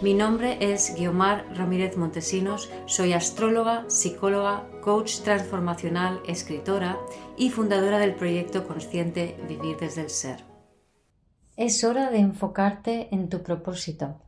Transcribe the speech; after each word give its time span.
Mi 0.00 0.14
nombre 0.14 0.58
es 0.60 0.94
Guiomar 0.96 1.44
Ramírez 1.56 1.96
Montesinos, 1.96 2.70
soy 2.86 3.14
astróloga, 3.14 3.84
psicóloga, 3.88 4.62
coach 4.80 5.22
transformacional, 5.22 6.20
escritora 6.24 6.96
y 7.36 7.50
fundadora 7.50 7.98
del 7.98 8.14
proyecto 8.14 8.64
consciente 8.64 9.36
Vivir 9.48 9.76
desde 9.76 10.02
el 10.02 10.10
Ser. 10.10 10.44
Es 11.56 11.82
hora 11.82 12.10
de 12.10 12.18
enfocarte 12.18 13.08
en 13.10 13.28
tu 13.28 13.42
propósito, 13.42 14.20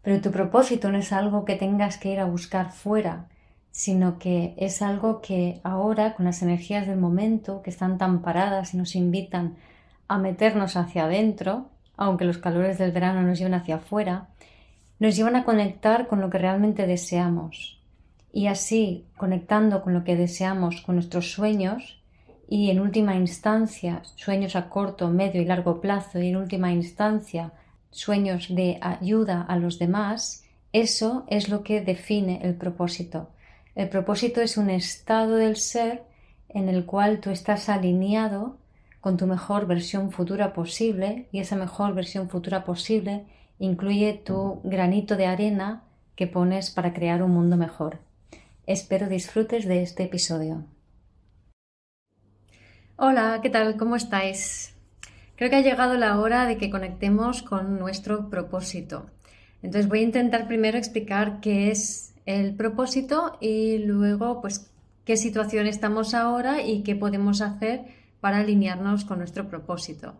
pero 0.00 0.22
tu 0.22 0.30
propósito 0.30 0.90
no 0.90 0.96
es 0.96 1.12
algo 1.12 1.44
que 1.44 1.56
tengas 1.56 1.98
que 1.98 2.12
ir 2.12 2.20
a 2.20 2.24
buscar 2.24 2.72
fuera, 2.72 3.28
sino 3.72 4.18
que 4.18 4.54
es 4.56 4.80
algo 4.80 5.20
que 5.20 5.60
ahora, 5.64 6.14
con 6.14 6.24
las 6.24 6.40
energías 6.40 6.86
del 6.86 6.98
momento, 6.98 7.60
que 7.60 7.68
están 7.68 7.98
tan 7.98 8.22
paradas 8.22 8.72
y 8.72 8.78
nos 8.78 8.96
invitan 8.96 9.56
a 10.08 10.16
meternos 10.16 10.78
hacia 10.78 11.04
adentro, 11.04 11.68
aunque 11.98 12.24
los 12.24 12.38
calores 12.38 12.78
del 12.78 12.92
verano 12.92 13.20
nos 13.20 13.36
lleven 13.36 13.52
hacia 13.52 13.76
afuera, 13.76 14.30
nos 15.00 15.16
llevan 15.16 15.34
a 15.34 15.44
conectar 15.44 16.06
con 16.06 16.20
lo 16.20 16.30
que 16.30 16.38
realmente 16.38 16.86
deseamos. 16.86 17.80
Y 18.32 18.46
así, 18.46 19.06
conectando 19.16 19.82
con 19.82 19.94
lo 19.94 20.04
que 20.04 20.14
deseamos, 20.14 20.82
con 20.82 20.94
nuestros 20.94 21.32
sueños, 21.32 22.00
y 22.48 22.70
en 22.70 22.80
última 22.80 23.16
instancia, 23.16 24.02
sueños 24.14 24.56
a 24.56 24.68
corto, 24.68 25.08
medio 25.08 25.40
y 25.40 25.46
largo 25.46 25.80
plazo, 25.80 26.20
y 26.20 26.28
en 26.28 26.36
última 26.36 26.72
instancia, 26.72 27.52
sueños 27.90 28.54
de 28.54 28.78
ayuda 28.80 29.42
a 29.42 29.56
los 29.56 29.78
demás, 29.78 30.44
eso 30.72 31.24
es 31.28 31.48
lo 31.48 31.64
que 31.64 31.80
define 31.80 32.40
el 32.42 32.54
propósito. 32.54 33.30
El 33.74 33.88
propósito 33.88 34.40
es 34.40 34.56
un 34.56 34.68
estado 34.68 35.36
del 35.36 35.56
ser 35.56 36.04
en 36.48 36.68
el 36.68 36.84
cual 36.84 37.20
tú 37.20 37.30
estás 37.30 37.68
alineado 37.68 38.58
con 39.00 39.16
tu 39.16 39.26
mejor 39.26 39.66
versión 39.66 40.12
futura 40.12 40.52
posible 40.52 41.26
y 41.32 41.40
esa 41.40 41.56
mejor 41.56 41.94
versión 41.94 42.28
futura 42.28 42.64
posible 42.64 43.24
incluye 43.60 44.14
tu 44.24 44.60
granito 44.64 45.16
de 45.16 45.26
arena 45.26 45.84
que 46.16 46.26
pones 46.26 46.70
para 46.70 46.92
crear 46.92 47.22
un 47.22 47.30
mundo 47.30 47.56
mejor. 47.56 47.98
Espero 48.66 49.06
disfrutes 49.06 49.66
de 49.66 49.82
este 49.82 50.04
episodio. 50.04 50.64
Hola, 52.96 53.38
¿qué 53.42 53.50
tal? 53.50 53.76
¿Cómo 53.76 53.96
estáis? 53.96 54.74
Creo 55.36 55.50
que 55.50 55.56
ha 55.56 55.60
llegado 55.60 55.94
la 55.94 56.18
hora 56.18 56.46
de 56.46 56.56
que 56.56 56.70
conectemos 56.70 57.42
con 57.42 57.78
nuestro 57.78 58.30
propósito. 58.30 59.06
Entonces 59.62 59.88
voy 59.88 60.00
a 60.00 60.02
intentar 60.04 60.46
primero 60.46 60.78
explicar 60.78 61.40
qué 61.40 61.70
es 61.70 62.14
el 62.24 62.54
propósito 62.54 63.36
y 63.40 63.78
luego 63.78 64.40
pues 64.40 64.70
qué 65.04 65.18
situación 65.18 65.66
estamos 65.66 66.14
ahora 66.14 66.62
y 66.62 66.82
qué 66.82 66.96
podemos 66.96 67.42
hacer 67.42 67.84
para 68.20 68.38
alinearnos 68.38 69.04
con 69.04 69.18
nuestro 69.18 69.48
propósito. 69.48 70.14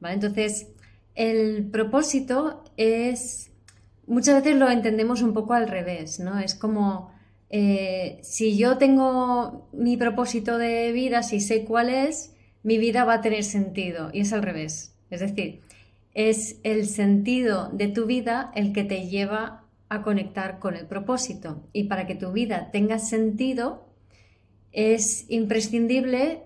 ¿Vale? 0.00 0.14
Entonces, 0.14 0.68
el 1.14 1.70
propósito 1.70 2.64
es, 2.76 3.52
muchas 4.06 4.42
veces 4.42 4.58
lo 4.58 4.70
entendemos 4.70 5.22
un 5.22 5.32
poco 5.32 5.54
al 5.54 5.68
revés, 5.68 6.20
¿no? 6.20 6.38
Es 6.38 6.54
como, 6.54 7.12
eh, 7.50 8.18
si 8.22 8.56
yo 8.56 8.78
tengo 8.78 9.68
mi 9.72 9.96
propósito 9.96 10.58
de 10.58 10.92
vida, 10.92 11.22
si 11.22 11.40
sé 11.40 11.64
cuál 11.64 11.88
es, 11.88 12.34
mi 12.62 12.78
vida 12.78 13.04
va 13.04 13.14
a 13.14 13.20
tener 13.20 13.44
sentido. 13.44 14.10
Y 14.12 14.20
es 14.20 14.32
al 14.32 14.42
revés. 14.42 14.96
Es 15.10 15.20
decir, 15.20 15.60
es 16.14 16.58
el 16.64 16.86
sentido 16.86 17.68
de 17.72 17.88
tu 17.88 18.06
vida 18.06 18.50
el 18.54 18.72
que 18.72 18.84
te 18.84 19.06
lleva 19.08 19.64
a 19.88 20.02
conectar 20.02 20.58
con 20.58 20.74
el 20.74 20.86
propósito. 20.86 21.62
Y 21.72 21.84
para 21.84 22.06
que 22.06 22.14
tu 22.14 22.32
vida 22.32 22.70
tenga 22.72 22.98
sentido, 22.98 23.86
es 24.72 25.26
imprescindible 25.28 26.42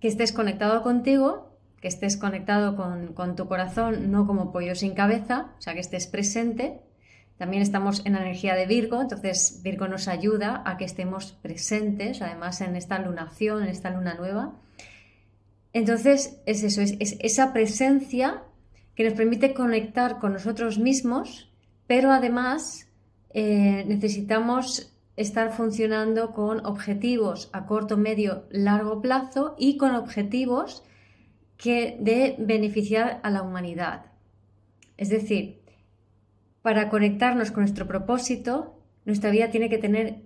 que 0.00 0.08
estés 0.08 0.32
conectado 0.32 0.82
contigo 0.82 1.53
que 1.84 1.88
estés 1.88 2.16
conectado 2.16 2.76
con, 2.76 3.36
tu 3.36 3.46
corazón, 3.46 4.10
no 4.10 4.26
como 4.26 4.52
pollo 4.52 4.74
sin 4.74 4.94
cabeza, 4.94 5.50
o 5.58 5.60
sea, 5.60 5.74
que 5.74 5.80
estés 5.80 6.06
presente. 6.06 6.80
También 7.36 7.62
estamos 7.62 8.00
en 8.06 8.14
la 8.14 8.22
energía 8.22 8.54
de 8.54 8.64
Virgo, 8.64 9.02
entonces 9.02 9.60
Virgo 9.62 9.86
nos 9.86 10.08
ayuda 10.08 10.62
a 10.64 10.78
que 10.78 10.86
estemos 10.86 11.32
presentes, 11.42 12.22
además 12.22 12.62
en 12.62 12.74
esta 12.76 12.98
lunación, 13.00 13.64
en 13.64 13.68
esta 13.68 13.90
luna 13.90 14.14
nueva. 14.14 14.54
Entonces 15.74 16.40
es 16.46 16.62
eso, 16.62 16.80
es, 16.80 17.18
esa 17.20 17.52
presencia 17.52 18.44
que 18.94 19.04
nos 19.04 19.12
permite 19.12 19.52
conectar 19.52 20.20
con 20.20 20.32
nosotros 20.32 20.78
mismos, 20.78 21.52
pero 21.86 22.12
además 22.12 22.88
eh, 23.34 23.84
necesitamos 23.86 24.90
estar 25.16 25.52
funcionando 25.52 26.32
con 26.32 26.64
objetivos 26.64 27.50
a 27.52 27.66
corto, 27.66 27.98
medio, 27.98 28.46
largo 28.48 29.02
plazo 29.02 29.54
y 29.58 29.76
con 29.76 29.94
objetivos 29.94 30.82
que 31.56 31.96
de 32.00 32.36
beneficiar 32.38 33.20
a 33.22 33.30
la 33.30 33.42
humanidad. 33.42 34.06
Es 34.96 35.08
decir, 35.08 35.60
para 36.62 36.88
conectarnos 36.88 37.50
con 37.50 37.62
nuestro 37.62 37.86
propósito, 37.86 38.78
nuestra 39.04 39.30
vida 39.30 39.50
tiene 39.50 39.68
que 39.68 39.78
tener 39.78 40.22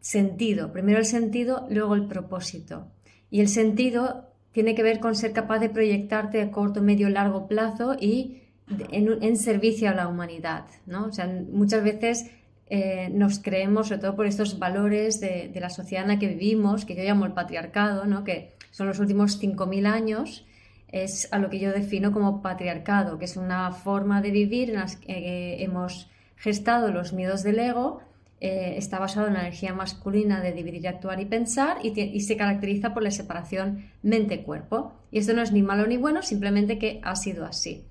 sentido. 0.00 0.72
Primero 0.72 0.98
el 0.98 1.04
sentido, 1.04 1.66
luego 1.70 1.94
el 1.94 2.06
propósito. 2.06 2.88
Y 3.30 3.40
el 3.40 3.48
sentido 3.48 4.30
tiene 4.52 4.74
que 4.74 4.82
ver 4.82 4.98
con 4.98 5.14
ser 5.14 5.32
capaz 5.32 5.58
de 5.58 5.68
proyectarte 5.68 6.42
a 6.42 6.50
corto, 6.50 6.82
medio, 6.82 7.08
largo 7.08 7.46
plazo 7.46 7.96
y 8.00 8.42
en, 8.90 9.36
servicio 9.36 9.88
a 9.90 9.94
la 9.94 10.08
humanidad. 10.08 10.66
¿no? 10.86 11.06
O 11.06 11.12
sea, 11.12 11.26
muchas 11.52 11.84
veces 11.84 12.30
eh, 12.68 13.08
nos 13.12 13.38
creemos, 13.38 13.88
sobre 13.88 14.00
todo 14.00 14.16
por 14.16 14.26
estos 14.26 14.58
valores 14.58 15.20
de, 15.20 15.52
la 15.54 15.70
sociedad 15.70 16.04
en 16.04 16.08
la 16.08 16.18
que 16.18 16.28
vivimos, 16.28 16.84
que 16.84 16.96
yo 16.96 17.02
llamo 17.02 17.26
el 17.26 17.32
patriarcado, 17.32 18.06
¿no? 18.06 18.24
que 18.24 18.54
son 18.70 18.86
los 18.86 18.98
últimos 18.98 19.40
5.000 19.40 19.86
años, 19.86 20.46
es 20.92 21.32
a 21.32 21.38
lo 21.38 21.50
que 21.50 21.58
yo 21.58 21.72
defino 21.72 22.12
como 22.12 22.42
patriarcado, 22.42 23.18
que 23.18 23.24
es 23.24 23.36
una 23.36 23.70
forma 23.72 24.20
de 24.22 24.30
vivir 24.30 24.70
en 24.70 24.76
la 24.76 24.86
que 24.86 25.62
hemos 25.62 26.10
gestado 26.36 26.90
los 26.90 27.12
miedos 27.12 27.42
del 27.42 27.58
ego, 27.58 28.00
eh, 28.42 28.76
está 28.78 28.98
basado 28.98 29.26
en 29.26 29.34
la 29.34 29.40
energía 29.40 29.74
masculina 29.74 30.40
de 30.40 30.52
dividir, 30.52 30.88
actuar 30.88 31.20
y 31.20 31.26
pensar 31.26 31.76
y, 31.82 32.20
se 32.20 32.36
caracteriza 32.38 32.94
por 32.94 33.02
la 33.02 33.10
separación 33.10 33.90
mente-cuerpo. 34.02 34.94
Y 35.10 35.18
esto 35.18 35.34
no 35.34 35.42
es 35.42 35.52
ni 35.52 35.62
malo 35.62 35.86
ni 35.86 35.98
bueno, 35.98 36.22
simplemente 36.22 36.78
que 36.78 37.00
ha 37.02 37.16
sido 37.16 37.44
así. 37.44 37.84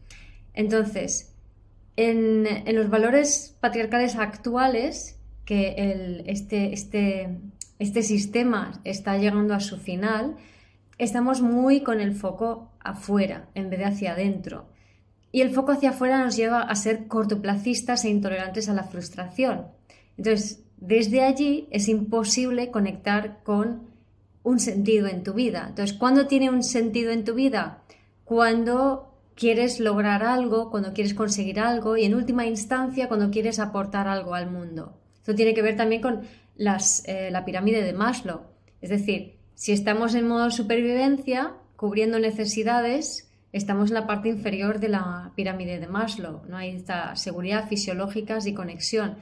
Entonces, 0.56 1.36
en, 1.98 2.48
los 2.74 2.90
valores 2.90 3.56
patriarcales 3.60 4.16
actuales, 4.16 5.20
que 5.46 6.24
este, 6.26 6.74
este, 6.74 7.38
este 7.78 8.02
sistema 8.02 8.82
está 8.84 9.18
llegando 9.20 9.54
a 9.54 9.60
su 9.60 9.78
final, 9.78 10.36
estamos 11.00 11.42
muy 11.42 11.82
con 11.82 12.02
el 12.02 12.14
foco 12.14 12.70
afuera 12.80 13.50
en 13.56 13.72
vez 13.72 13.80
de 13.80 13.86
hacia 13.86 14.12
adentro. 14.12 14.68
Y 15.32 15.42
el 15.42 15.52
foco 15.52 15.72
hacia 15.72 15.92
afuera 15.92 16.24
nos 16.24 16.36
lleva 16.36 16.62
a 16.62 16.76
ser 16.76 17.08
cortoplacistas 17.08 18.06
e 18.06 18.10
intolerantes 18.10 18.70
a 18.70 18.74
la 18.74 18.84
frustración. 18.84 19.68
Entonces, 20.18 20.64
desde 20.78 21.22
allí 21.22 21.68
es 21.72 21.88
imposible 21.88 22.72
conectar 22.72 23.42
con 23.44 23.90
un 24.44 24.60
sentido 24.60 25.08
en 25.08 25.24
tu 25.24 25.34
vida. 25.34 25.66
Entonces, 25.70 25.98
¿cuándo 25.98 26.28
tiene 26.28 26.50
un 26.50 26.64
sentido 26.64 27.12
en 27.12 27.24
tu 27.24 27.34
vida? 27.34 27.84
Cuando 28.26 29.10
quieres 29.36 29.80
lograr 29.80 30.24
algo, 30.24 30.70
cuando 30.70 30.94
quieres 30.94 31.14
conseguir 31.14 31.60
algo 31.60 31.96
y 31.96 32.04
en 32.04 32.16
última 32.16 32.46
instancia 32.46 33.08
cuando 33.08 33.32
quieres 33.32 33.60
aportar 33.60 34.08
algo 34.08 34.36
al 34.36 34.52
mundo. 34.52 34.98
Esto 35.16 35.34
tiene 35.34 35.54
que 35.54 35.62
ver 35.62 35.78
también 35.78 36.02
con 36.02 36.22
eh, 36.58 37.30
la 37.32 37.46
pirámide 37.46 37.84
de 37.84 37.94
Maslow. 37.94 38.42
Es 38.82 38.90
decir, 38.90 39.39
si 39.60 39.74
estamos 39.74 40.16
en 40.16 40.26
modo 40.26 40.52
supervivencia, 40.52 41.52
cubriendo 41.76 42.18
necesidades, 42.18 43.30
estamos 43.52 43.90
en 43.90 43.96
la 43.96 44.08
parte 44.08 44.30
inferior 44.30 44.80
de 44.80 44.88
la 44.88 45.34
pirámide 45.36 45.82
de 45.82 45.88
Maslow. 45.88 46.44
¿no? 46.48 46.56
Hay 46.56 46.70
esta 46.70 47.18
seguridad 47.18 47.68
fisiológica 47.68 48.38
y 48.46 48.54
conexión. 48.54 49.18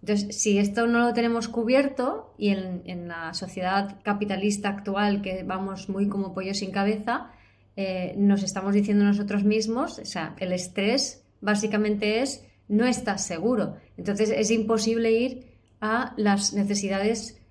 Entonces, 0.00 0.34
si 0.34 0.56
esto 0.56 0.86
no 0.86 1.00
lo 1.00 1.12
tenemos 1.12 1.46
cubierto 1.46 2.32
y 2.38 2.48
en, 2.48 3.06
la 3.06 3.34
sociedad 3.34 4.00
capitalista 4.02 4.70
actual 4.70 5.20
que 5.20 5.42
vamos 5.42 5.90
muy 5.90 6.08
como 6.08 6.32
pollo 6.32 6.54
sin 6.54 6.70
cabeza, 6.70 7.30
eh, 7.76 8.14
nos 8.16 8.42
estamos 8.42 8.72
diciendo 8.72 9.04
nosotros 9.04 9.44
mismos, 9.44 9.98
o 9.98 10.06
sea, 10.06 10.34
el 10.38 10.54
estrés 10.54 11.22
básicamente 11.42 12.22
es 12.22 12.46
no 12.66 12.86
estás 12.86 13.26
seguro. 13.26 13.76
Entonces 13.98 14.32
es 14.34 14.50
imposible 14.50 15.12
ir 15.12 15.48
a 15.82 16.14
las 16.16 16.54
necesidades 16.54 17.41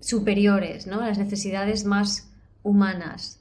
superiores, 0.00 0.86
¿no? 0.86 1.00
las 1.00 1.18
necesidades 1.18 1.84
más 1.84 2.30
humanas. 2.62 3.40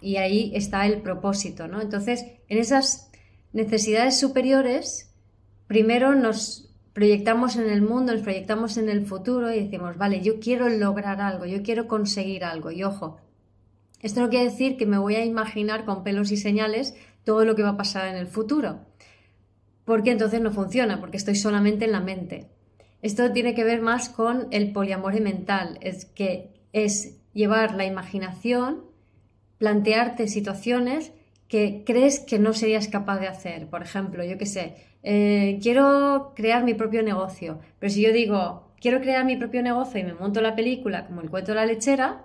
Y 0.00 0.16
ahí 0.16 0.52
está 0.54 0.86
el 0.86 1.00
propósito. 1.02 1.68
¿no? 1.68 1.80
Entonces, 1.80 2.24
en 2.48 2.58
esas 2.58 3.10
necesidades 3.52 4.18
superiores, 4.18 5.12
primero 5.66 6.14
nos 6.14 6.68
proyectamos 6.92 7.56
en 7.56 7.70
el 7.70 7.82
mundo, 7.82 8.12
nos 8.12 8.22
proyectamos 8.22 8.76
en 8.76 8.88
el 8.88 9.06
futuro 9.06 9.52
y 9.52 9.62
decimos, 9.62 9.96
vale, 9.96 10.20
yo 10.20 10.40
quiero 10.40 10.68
lograr 10.68 11.20
algo, 11.20 11.46
yo 11.46 11.62
quiero 11.62 11.86
conseguir 11.86 12.44
algo. 12.44 12.72
Y 12.72 12.82
ojo, 12.82 13.18
esto 14.00 14.20
no 14.20 14.28
quiere 14.28 14.46
decir 14.46 14.76
que 14.76 14.86
me 14.86 14.98
voy 14.98 15.16
a 15.16 15.24
imaginar 15.24 15.84
con 15.84 16.02
pelos 16.02 16.30
y 16.32 16.36
señales 16.36 16.94
todo 17.24 17.44
lo 17.44 17.54
que 17.54 17.62
va 17.62 17.70
a 17.70 17.76
pasar 17.76 18.08
en 18.08 18.16
el 18.16 18.26
futuro, 18.26 18.80
porque 19.84 20.10
entonces 20.10 20.40
no 20.40 20.50
funciona, 20.50 21.00
porque 21.00 21.16
estoy 21.16 21.36
solamente 21.36 21.84
en 21.84 21.92
la 21.92 22.00
mente. 22.00 22.48
Esto 23.02 23.32
tiene 23.32 23.54
que 23.54 23.64
ver 23.64 23.80
más 23.80 24.08
con 24.08 24.48
el 24.50 24.72
poliamore 24.72 25.20
mental, 25.20 25.78
es 25.80 26.04
que 26.04 26.50
es 26.72 27.16
llevar 27.32 27.74
la 27.74 27.84
imaginación, 27.84 28.84
plantearte 29.58 30.28
situaciones 30.28 31.12
que 31.48 31.84
crees 31.86 32.20
que 32.20 32.38
no 32.38 32.52
serías 32.52 32.88
capaz 32.88 33.20
de 33.20 33.28
hacer. 33.28 33.68
Por 33.68 33.82
ejemplo, 33.82 34.24
yo 34.24 34.36
qué 34.36 34.46
sé, 34.46 34.76
eh, 35.02 35.58
quiero 35.62 36.32
crear 36.34 36.64
mi 36.64 36.74
propio 36.74 37.02
negocio, 37.02 37.60
pero 37.78 37.92
si 37.92 38.02
yo 38.02 38.12
digo, 38.12 38.72
quiero 38.80 39.00
crear 39.00 39.24
mi 39.24 39.36
propio 39.36 39.62
negocio 39.62 40.00
y 40.00 40.04
me 40.04 40.14
monto 40.14 40.40
la 40.40 40.54
película 40.54 41.06
como 41.06 41.20
el 41.20 41.30
cuento 41.30 41.52
de 41.52 41.56
la 41.56 41.66
lechera, 41.66 42.24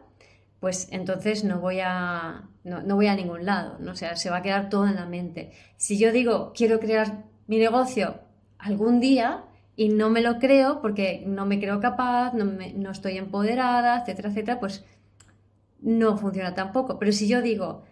pues 0.60 0.88
entonces 0.92 1.44
no 1.44 1.60
voy 1.60 1.80
a, 1.82 2.50
no, 2.64 2.96
voy 2.96 3.08
a 3.08 3.16
ningún 3.16 3.46
lado, 3.46 3.78
¿no? 3.80 3.96
sea, 3.96 4.16
se 4.16 4.30
va 4.30 4.38
a 4.38 4.42
quedar 4.42 4.70
todo 4.70 4.88
en 4.88 4.96
la 4.96 5.06
mente. 5.06 5.52
Si 5.78 5.98
yo 5.98 6.12
digo, 6.12 6.54
quiero 6.56 6.80
crear 6.80 7.26
mi 7.48 7.58
negocio 7.58 8.22
algún 8.58 9.00
día 9.00 9.44
y 9.76 9.90
no 9.90 10.10
me 10.10 10.22
lo 10.22 10.40
creo 10.40 10.82
porque 10.82 11.24
no 11.26 11.46
me 11.46 11.60
creo 11.60 11.80
capaz, 11.80 12.34
no, 12.34 12.46
no 12.46 12.92
estoy 12.92 13.18
empoderada, 13.18 14.02
etcétera, 14.02 14.30
etcétera, 14.30 14.60
pues 14.60 14.86
no 15.82 16.18
funciona 16.18 16.54
tampoco. 16.54 17.00
Pero 17.00 17.12
si 17.12 17.28
yo 17.28 17.42
digo, 17.42 17.84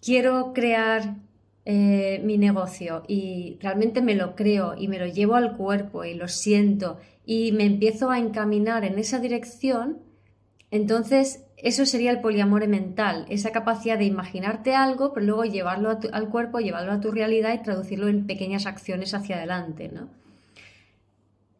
quiero 0.00 0.52
crear 0.52 1.16
eh, 1.64 2.20
mi 2.24 2.38
negocio 2.38 3.04
y 3.06 3.58
realmente 3.60 4.02
me 4.02 4.14
lo 4.14 4.34
creo 4.34 4.74
y 4.76 4.88
me 4.88 4.98
lo 4.98 5.06
llevo 5.06 5.36
al 5.36 5.56
cuerpo 5.56 6.04
y 6.04 6.14
lo 6.14 6.28
siento 6.28 6.98
y 7.24 7.52
me 7.52 7.64
empiezo 7.64 8.10
a 8.10 8.18
encaminar 8.18 8.84
en 8.84 8.98
esa 8.98 9.20
dirección, 9.20 9.98
entonces 10.70 11.44
eso 11.56 11.86
sería 11.86 12.10
el 12.10 12.20
poliamore 12.20 12.66
mental, 12.66 13.26
esa 13.28 13.52
capacidad 13.52 13.96
de 13.96 14.06
imaginarte 14.06 14.74
algo, 14.74 15.12
pero 15.12 15.26
luego 15.26 15.44
llevarlo 15.44 15.96
al 16.12 16.28
cuerpo, 16.30 16.58
llevarlo 16.58 16.90
a 16.92 17.00
tu 17.00 17.12
realidad 17.12 17.54
y 17.54 17.62
traducirlo 17.62 18.08
en 18.08 18.26
pequeñas 18.26 18.66
acciones 18.66 19.14
hacia 19.14 19.36
adelante. 19.36 19.88
¿no? 19.88 20.08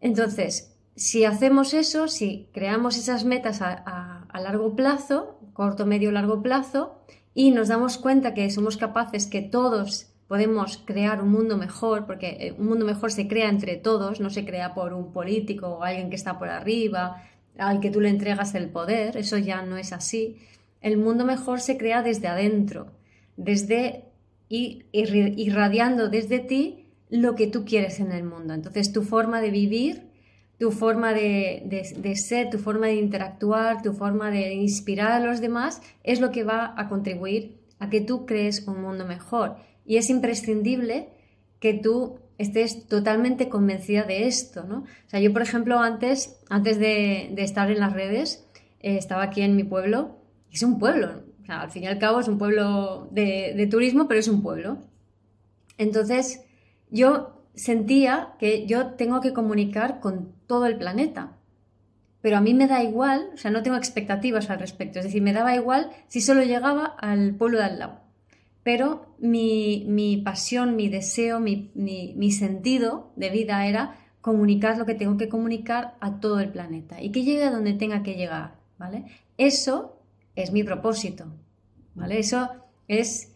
Entonces, 0.02 0.76
si 0.94 1.24
hacemos 1.24 1.72
eso, 1.72 2.08
si 2.08 2.50
creamos 2.52 2.98
esas 2.98 3.24
metas 3.24 3.62
a 3.62 4.26
largo 4.34 4.76
plazo, 4.76 5.38
corto, 5.54 5.86
medio, 5.86 6.12
largo 6.12 6.42
plazo, 6.42 6.98
y 7.34 7.50
nos 7.50 7.68
damos 7.68 7.96
cuenta 7.96 8.34
que 8.34 8.50
somos 8.50 8.76
capaces, 8.76 9.26
que 9.26 9.40
todos 9.40 10.12
podemos 10.28 10.78
crear 10.84 11.22
un 11.22 11.30
mundo 11.30 11.56
mejor, 11.56 12.06
porque 12.06 12.36
eh, 12.40 12.54
un 12.58 12.66
mundo 12.66 12.84
mejor 12.86 13.12
se 13.12 13.28
crea 13.28 13.48
entre 13.48 13.76
todos, 13.76 14.20
no 14.20 14.30
se 14.30 14.44
crea 14.44 14.74
por 14.74 14.94
un 14.94 15.12
político 15.12 15.68
o 15.68 15.82
alguien 15.82 16.10
que 16.10 16.16
está 16.16 16.38
por 16.38 16.48
arriba, 16.48 17.22
al 17.58 17.80
que 17.80 17.90
tú 17.90 18.00
le 18.00 18.08
entregas 18.08 18.54
el 18.54 18.70
poder, 18.70 19.16
eso 19.16 19.36
ya 19.36 19.62
no 19.62 19.76
es 19.76 19.92
así. 19.92 20.38
El 20.80 20.96
mundo 20.96 21.24
mejor 21.24 21.60
se 21.60 21.76
crea 21.76 22.02
desde 22.02 22.28
adentro, 22.28 22.92
desde 23.36 24.06
y 24.48 24.84
irradiando 24.92 26.08
desde 26.10 26.38
ti 26.38 26.81
lo 27.12 27.36
que 27.36 27.46
tú 27.46 27.64
quieres 27.64 28.00
en 28.00 28.10
el 28.10 28.24
mundo. 28.24 28.54
Entonces 28.54 28.92
tu 28.92 29.02
forma 29.02 29.40
de 29.40 29.50
vivir 29.50 30.12
tu 30.62 30.70
forma 30.70 31.12
de, 31.12 32.14
ser, 32.14 32.48
tu 32.48 32.56
forma 32.56 32.86
de 32.86 32.94
interactuar, 32.94 33.82
tu 33.82 33.94
forma 33.94 34.30
de 34.30 34.54
inspirar 34.54 35.10
a 35.10 35.18
los 35.18 35.40
demás, 35.40 35.82
es 36.04 36.20
lo 36.20 36.30
que 36.30 36.44
va 36.44 36.72
a 36.76 36.88
contribuir 36.88 37.58
a 37.80 37.90
que 37.90 38.00
tú 38.00 38.26
crees 38.26 38.68
un 38.68 38.80
mundo 38.80 39.04
mejor. 39.04 39.56
Y 39.84 39.96
es 39.96 40.08
imprescindible 40.08 41.08
que 41.58 41.74
tú 41.74 42.20
estés 42.38 42.86
totalmente 42.86 43.48
convencida 43.48 44.04
de 44.04 44.28
esto, 44.28 44.62
¿no? 44.62 44.82
O 44.82 45.08
sea, 45.10 45.18
yo, 45.18 45.32
por 45.32 45.42
ejemplo, 45.42 45.80
antes, 45.80 46.38
antes 46.48 46.78
de, 46.78 47.34
estar 47.38 47.68
en 47.68 47.80
las 47.80 47.92
redes, 47.92 48.46
eh, 48.82 48.96
estaba 48.98 49.24
aquí 49.24 49.42
en 49.42 49.56
mi 49.56 49.64
pueblo, 49.64 50.14
es 50.52 50.62
un 50.62 50.78
pueblo, 50.78 51.24
o 51.42 51.44
sea, 51.44 51.62
al 51.62 51.72
fin 51.72 51.82
y 51.82 51.86
al 51.88 51.98
cabo 51.98 52.20
es 52.20 52.28
un 52.28 52.38
pueblo 52.38 53.08
de, 53.10 53.54
de 53.56 53.66
turismo, 53.66 54.06
pero 54.06 54.20
es 54.20 54.28
un 54.28 54.42
pueblo. 54.42 54.78
Entonces, 55.76 56.44
yo 56.92 57.42
sentía 57.54 58.34
que 58.38 58.66
yo 58.66 58.92
tengo 58.92 59.20
que 59.20 59.32
comunicar 59.32 60.00
con 60.00 60.32
todo 60.46 60.66
el 60.66 60.76
planeta. 60.76 61.36
Pero 62.20 62.36
a 62.36 62.40
mí 62.40 62.54
me 62.54 62.68
da 62.68 62.84
igual, 62.84 63.30
o 63.34 63.36
sea, 63.36 63.50
no 63.50 63.64
tengo 63.64 63.76
expectativas 63.76 64.48
al 64.48 64.60
respecto. 64.60 65.00
Es 65.00 65.06
decir, 65.06 65.22
me 65.22 65.32
daba 65.32 65.56
igual 65.56 65.90
si 66.06 66.20
solo 66.20 66.42
llegaba 66.42 66.84
al 66.84 67.34
pueblo 67.34 67.58
de 67.58 67.64
al 67.64 67.78
lado. 67.80 68.00
Pero 68.62 69.16
mi, 69.18 70.22
pasión, 70.24 70.76
mi 70.76 70.88
deseo, 70.88 71.40
mi, 71.40 71.72
mi, 71.74 72.30
sentido 72.30 73.12
de 73.16 73.30
vida 73.30 73.66
era 73.66 73.96
comunicar 74.20 74.78
lo 74.78 74.86
que 74.86 74.94
tengo 74.94 75.16
que 75.16 75.28
comunicar 75.28 75.96
a 75.98 76.20
todo 76.20 76.38
el 76.38 76.52
planeta 76.52 77.02
y 77.02 77.10
que 77.10 77.24
llegue 77.24 77.42
a 77.42 77.50
donde 77.50 77.72
tenga 77.72 78.04
que 78.04 78.14
llegar, 78.14 78.54
¿vale? 78.78 79.06
Eso 79.36 79.98
es 80.36 80.52
mi 80.52 80.62
propósito, 80.62 81.24
¿vale? 81.96 82.20
Eso 82.20 82.50
es 82.86 83.32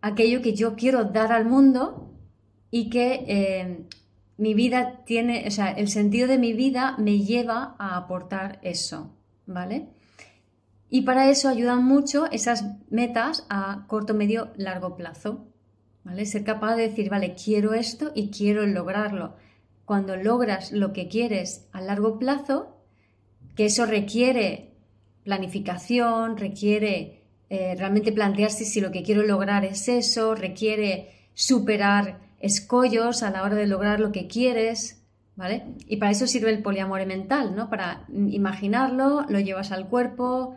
aquello 0.00 0.42
que 0.42 0.54
yo 0.54 0.76
quiero 0.76 1.06
dar 1.06 1.32
al 1.32 1.44
mundo 1.44 2.11
y 2.72 2.88
que 2.88 3.24
eh, 3.28 3.84
mi 4.38 4.54
vida 4.54 5.04
tiene, 5.04 5.44
o 5.46 5.50
sea, 5.50 5.70
el 5.70 5.88
sentido 5.88 6.26
de 6.26 6.38
mi 6.38 6.54
vida 6.54 6.96
me 6.98 7.20
lleva 7.20 7.76
a 7.78 7.96
aportar 7.96 8.58
eso, 8.62 9.14
¿vale? 9.46 9.90
Y 10.88 11.02
para 11.02 11.28
eso 11.28 11.48
ayudan 11.48 11.84
mucho 11.84 12.30
esas 12.32 12.64
metas 12.90 13.46
a 13.50 13.84
corto, 13.88 14.14
medio, 14.14 14.52
largo 14.56 14.96
plazo, 14.96 15.46
¿vale? 16.02 16.24
Ser 16.24 16.44
capaz 16.44 16.76
de 16.76 16.88
decir, 16.88 17.10
vale, 17.10 17.34
quiero 17.34 17.74
esto 17.74 18.10
y 18.14 18.30
quiero 18.30 18.66
lograrlo. 18.66 19.36
Cuando 19.84 20.16
logras 20.16 20.72
lo 20.72 20.94
que 20.94 21.08
quieres 21.08 21.68
a 21.72 21.82
largo 21.82 22.18
plazo, 22.18 22.78
que 23.54 23.66
eso 23.66 23.84
requiere 23.84 24.72
planificación, 25.24 26.38
requiere 26.38 27.20
eh, 27.50 27.74
realmente 27.76 28.12
plantearse 28.12 28.64
si 28.64 28.80
lo 28.80 28.90
que 28.90 29.02
quiero 29.02 29.22
lograr 29.24 29.66
es 29.66 29.88
eso, 29.88 30.34
requiere 30.34 31.10
superar 31.34 32.21
escollos 32.42 33.22
a 33.22 33.30
la 33.30 33.42
hora 33.42 33.54
de 33.54 33.66
lograr 33.66 34.00
lo 34.00 34.12
que 34.12 34.26
quieres, 34.26 35.02
¿vale? 35.36 35.64
Y 35.86 35.96
para 35.96 36.12
eso 36.12 36.26
sirve 36.26 36.50
el 36.50 36.62
poliamore 36.62 37.06
mental, 37.06 37.54
¿no? 37.56 37.70
Para 37.70 38.04
imaginarlo, 38.12 39.24
lo 39.28 39.40
llevas 39.40 39.72
al 39.72 39.88
cuerpo, 39.88 40.56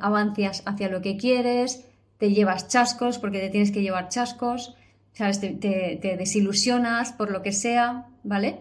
avanzas 0.00 0.62
hacia 0.66 0.88
lo 0.88 1.02
que 1.02 1.16
quieres, 1.16 1.84
te 2.18 2.32
llevas 2.32 2.68
chascos 2.68 3.18
porque 3.18 3.38
te 3.38 3.50
tienes 3.50 3.70
que 3.70 3.82
llevar 3.82 4.08
chascos, 4.08 4.74
¿sabes? 5.12 5.38
Te, 5.40 6.16
desilusionas 6.18 7.12
por 7.12 7.30
lo 7.30 7.42
que 7.42 7.52
sea, 7.52 8.06
¿vale? 8.24 8.60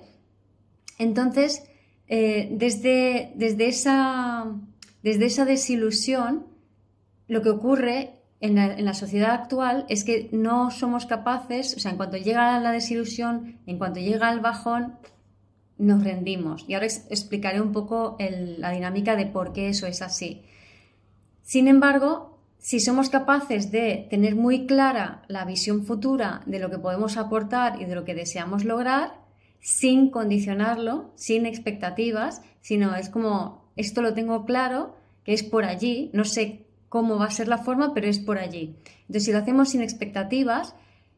Entonces, 1.00 1.64
eh, 2.08 2.50
desde, 2.52 3.32
desde, 3.36 3.68
esa, 3.68 4.52
desde 5.04 5.26
esa 5.26 5.46
desilusión, 5.46 6.48
lo 7.28 7.42
que 7.42 7.50
ocurre 7.50 8.12
en 8.46 8.86
la, 8.86 8.94
sociedad 8.94 9.32
actual 9.32 9.86
es 9.90 10.04
que 10.04 10.30
no 10.32 10.72
somos 10.72 11.06
capaces, 11.06 11.76
o 11.76 11.80
sea, 11.80 11.92
en 11.92 11.98
cuanto 11.98 12.18
llega 12.18 12.60
la 12.60 12.72
desilusión, 12.72 13.60
en 13.66 13.78
cuanto 13.78 14.00
llega 14.00 14.32
el 14.32 14.40
bajón, 14.40 14.98
nos 15.78 16.04
rendimos. 16.04 16.64
Y 16.68 16.74
ahora 16.74 16.86
explicaré 16.86 17.60
un 17.60 17.72
poco 17.72 18.18
la 18.20 18.72
dinámica 18.72 19.16
de 19.16 19.26
por 19.26 19.52
qué 19.52 19.70
eso 19.70 19.88
es 19.88 20.02
así. 20.02 20.44
Sin 21.42 21.68
embargo, 21.68 22.40
si 22.58 22.80
somos 22.80 23.10
capaces 23.10 23.72
de 23.72 24.08
tener 24.10 24.36
muy 24.36 24.66
clara 24.66 25.24
la 25.28 25.46
visión 25.46 25.86
futura 25.86 26.42
de 26.46 26.60
lo 26.60 26.70
que 26.70 26.80
podemos 26.80 27.18
aportar 27.18 27.82
y 27.82 27.86
de 27.86 27.96
lo 27.96 28.06
que 28.06 28.16
deseamos 28.16 28.64
lograr, 28.64 29.20
sin 29.60 30.10
condicionarlo, 30.10 31.12
sin 31.16 31.46
expectativas, 31.46 32.42
sino 32.62 32.96
es 32.96 33.10
como, 33.10 33.72
esto 33.76 34.02
lo 34.02 34.14
tengo 34.14 34.46
claro, 34.46 34.96
que 35.24 35.34
es 35.34 35.44
por 35.44 35.66
allí, 35.66 36.12
no 36.14 36.24
sé 36.24 36.65
cómo 36.96 37.20
va 37.20 37.26
a 37.26 37.30
ser 37.30 37.50
la 37.50 37.58
forma, 37.58 37.94
pero 37.94 38.08
es 38.08 38.20
por 38.20 38.38
allí. 38.38 38.78
Entonces, 39.02 39.26
si 39.26 39.34
lo 39.34 39.40
hacemos 39.40 39.68
sin 39.68 39.82
expectativas, 39.82 40.76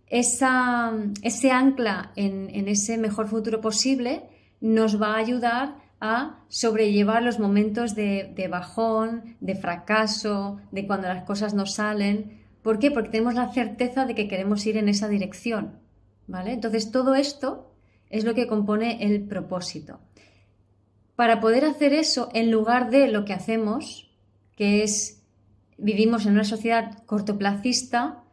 ese 0.07 1.51
ancla 1.51 2.13
en, 2.15 2.67
ese 2.67 2.97
mejor 2.97 3.27
futuro 3.27 3.61
posible 3.61 4.23
nos 4.59 4.99
va 4.99 5.13
a 5.13 5.19
ayudar 5.19 5.75
a 6.01 6.39
sobrellevar 6.47 7.21
los 7.21 7.37
momentos 7.37 7.93
de, 7.93 8.33
de, 8.35 8.47
bajón, 8.47 9.35
de 9.39 9.53
fracaso, 9.53 10.57
de 10.71 10.87
cuando 10.87 11.09
las 11.09 11.25
cosas 11.25 11.53
no 11.53 11.67
salen. 11.67 12.41
¿Por 12.63 12.79
qué? 12.79 12.89
Porque 12.89 13.09
tenemos 13.09 13.35
la 13.35 13.53
certeza 13.53 14.07
de 14.07 14.15
que 14.15 14.27
queremos 14.27 14.65
ir 14.65 14.77
en 14.77 14.89
esa 14.89 15.07
dirección. 15.07 15.77
¿vale? 16.25 16.53
Entonces, 16.53 16.89
todo 16.89 17.13
esto 17.13 17.71
es 18.09 18.23
lo 18.23 18.33
que 18.33 18.47
compone 18.47 19.05
el 19.05 19.21
propósito. 19.27 19.99
Para 21.15 21.39
poder 21.39 21.65
hacer 21.65 21.93
eso, 21.93 22.31
en 22.33 22.49
lugar 22.49 22.89
de 22.89 23.09
lo 23.09 23.25
que 23.25 23.33
hacemos, 23.33 24.09
que 24.55 24.81
es 24.81 25.16
vivimos 25.77 26.25
en 26.25 26.33
una 26.33 26.43
sociedad 26.43 27.03
cortoplacista, 27.05 28.23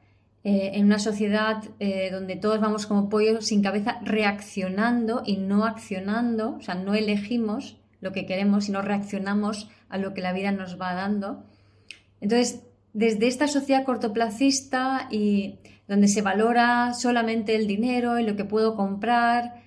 eh, 0.43 0.73
en 0.75 0.87
una 0.87 0.99
sociedad 0.99 1.65
eh, 1.79 2.11
donde 2.11 2.37
todos 2.37 2.61
vamos 2.61 2.87
como 2.87 3.09
pollos 3.09 3.47
sin 3.47 3.63
cabeza 3.63 3.99
reaccionando 4.03 5.23
y 5.25 5.39
no 5.39 5.65
accionando, 5.65 6.57
o 6.57 6.61
sea, 6.61 6.75
no 6.75 6.95
elegimos 6.95 7.79
lo 8.01 8.13
que 8.13 8.27
queremos, 8.27 8.67
sino 8.67 8.83
reaccionamos 8.83 9.71
a 9.89 9.97
lo 9.97 10.13
que 10.13 10.21
la 10.21 10.33
vida 10.33 10.53
nos 10.53 10.79
va 10.79 10.95
dando. 10.95 11.45
Entonces, 12.21 12.63
desde 12.93 13.27
esta 13.27 13.49
sociedad 13.49 13.85
cortoplacista 13.85 15.09
y 15.11 15.59
donde 15.89 16.09
se 16.09 16.23
valora 16.23 16.93
solamente 16.95 17.57
el 17.57 17.67
dinero 17.67 18.19
y 18.19 18.25
lo 18.25 18.37
que 18.37 18.45
puedo 18.45 18.77
comprar, 18.77 19.63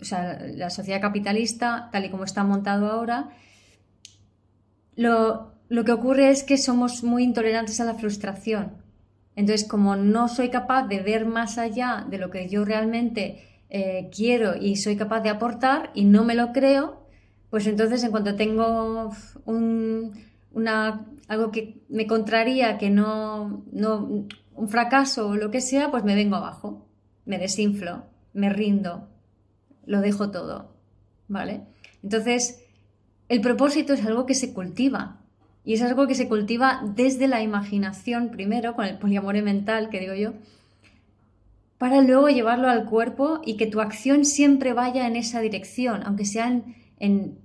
o 0.00 0.04
sea, 0.04 0.40
la 0.40 0.70
sociedad 0.70 1.00
capitalista, 1.00 1.88
tal 1.92 2.04
y 2.04 2.10
como 2.10 2.24
está 2.24 2.44
montado 2.44 2.90
ahora, 2.90 3.30
lo, 4.96 5.55
que 5.84 5.92
ocurre 5.92 6.30
es 6.30 6.44
que 6.44 6.58
somos 6.58 7.02
muy 7.02 7.24
intolerantes 7.24 7.80
a 7.80 7.84
la 7.84 7.94
frustración. 7.94 8.72
Entonces, 9.34 9.68
como 9.68 9.96
no 9.96 10.28
soy 10.28 10.48
capaz 10.48 10.86
de 10.86 11.00
ver 11.00 11.26
más 11.26 11.58
allá 11.58 12.06
de 12.08 12.18
lo 12.18 12.30
que 12.30 12.48
yo 12.48 12.64
realmente 12.64 13.42
eh, 13.68 14.08
quiero 14.14 14.56
y 14.56 14.76
soy 14.76 14.96
capaz 14.96 15.20
de 15.20 15.28
aportar 15.28 15.90
y 15.94 16.04
no 16.04 16.24
me 16.24 16.34
lo 16.34 16.52
creo, 16.52 17.02
pues 17.50 17.66
entonces 17.66 18.02
en 18.02 18.10
cuanto 18.10 18.34
tengo 18.34 19.10
un, 19.44 20.12
una, 20.52 21.06
algo 21.28 21.50
que 21.50 21.82
me 21.88 22.06
contraría, 22.06 22.78
que 22.78 22.90
no, 22.90 23.64
no, 23.72 24.26
un 24.54 24.68
fracaso 24.68 25.28
o 25.28 25.36
lo 25.36 25.50
que 25.50 25.60
sea, 25.60 25.90
pues 25.90 26.04
me 26.04 26.14
vengo 26.14 26.36
abajo, 26.36 26.86
me 27.26 27.38
desinflo, 27.38 28.04
me 28.32 28.48
rindo, 28.48 29.08
lo 29.84 30.00
dejo 30.00 30.30
todo, 30.30 30.72
¿vale? 31.28 31.62
Entonces, 32.02 32.64
el 33.28 33.40
propósito 33.40 33.92
es 33.92 34.04
algo 34.06 34.24
que 34.26 34.34
se 34.34 34.54
cultiva 34.54 35.25
y 35.66 35.74
es 35.74 35.82
algo 35.82 36.06
que 36.06 36.14
se 36.14 36.28
cultiva 36.28 36.80
desde 36.94 37.26
la 37.26 37.42
imaginación 37.42 38.30
primero, 38.30 38.76
con 38.76 38.84
el 38.86 38.98
poliamore 38.98 39.42
mental, 39.42 39.90
que 39.90 39.98
digo 39.98 40.14
yo, 40.14 40.32
para 41.76 42.00
luego 42.00 42.28
llevarlo 42.28 42.68
al 42.68 42.86
cuerpo 42.86 43.40
y 43.44 43.56
que 43.56 43.66
tu 43.66 43.80
acción 43.80 44.24
siempre 44.24 44.72
vaya 44.72 45.08
en 45.08 45.16
esa 45.16 45.40
dirección, 45.40 46.02
aunque 46.04 46.24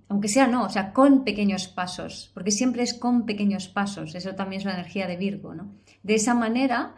aunque 0.08 0.28
sea 0.28 0.46
no, 0.48 0.64
o 0.64 0.70
sea, 0.70 0.94
con 0.94 1.24
pequeños 1.24 1.68
pasos, 1.68 2.30
porque 2.36 2.52
siempre 2.52 2.84
es 2.84 2.94
con 2.94 3.26
pequeños 3.26 3.68
pasos, 3.68 4.14
eso 4.14 4.36
también 4.36 4.62
es 4.62 4.66
la 4.66 4.76
energía 4.76 5.08
de 5.08 5.18
Virgo, 5.18 5.56
¿no? 5.56 5.72
De 6.04 6.14
esa 6.14 6.36
manera, 6.36 6.96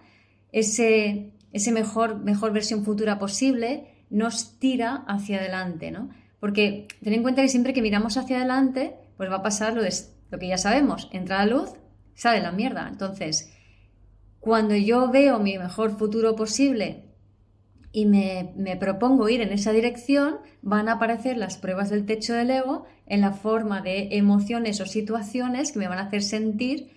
ese, 0.52 1.32
ese 1.54 1.72
mejor, 1.72 2.18
mejor 2.18 2.52
versión 2.52 2.84
futura 2.84 3.18
posible 3.18 3.88
nos 4.10 4.60
tira 4.60 5.06
hacia 5.08 5.38
adelante, 5.40 5.90
¿no? 5.90 6.10
Porque 6.42 6.90
ten 7.02 7.14
en 7.14 7.24
cuenta 7.24 7.42
que 7.42 7.48
siempre 7.48 7.74
que 7.74 7.82
miramos 7.82 8.18
hacia 8.18 8.38
adelante, 8.38 8.96
pues 9.16 9.32
va 9.32 9.38
a 9.38 9.42
pasar 9.42 9.74
lo, 9.74 9.82
de, 9.82 9.94
lo 10.34 10.40
que 10.40 10.48
ya 10.48 10.58
sabemos, 10.58 11.10
entra 11.12 11.46
la 11.46 11.54
luz, 11.54 11.74
sale 12.16 12.42
la 12.42 12.52
mierda. 12.52 12.88
Entonces, 12.90 13.54
cuando 14.40 14.76
yo 14.76 15.12
veo 15.12 15.38
mi 15.40 15.60
mejor 15.60 15.96
futuro 15.96 16.36
posible 16.36 17.06
y 17.92 18.08
me, 18.08 18.52
me, 18.58 18.76
propongo 18.76 19.30
ir 19.30 19.42
en 19.42 19.54
esa 19.54 19.72
dirección, 19.72 20.38
van 20.64 20.90
a 20.90 20.94
aparecer 20.94 21.38
las 21.38 21.58
pruebas 21.58 21.92
del 21.92 22.08
techo 22.08 22.34
del 22.34 22.50
ego 22.50 22.86
en 23.06 23.22
la 23.22 23.32
forma 23.32 23.82
de 23.82 24.10
emociones 24.18 24.82
o 24.82 24.88
situaciones 24.88 25.72
que 25.72 25.78
me 25.78 25.88
van 25.88 26.00
a 26.00 26.08
hacer 26.08 26.24
sentir 26.24 26.92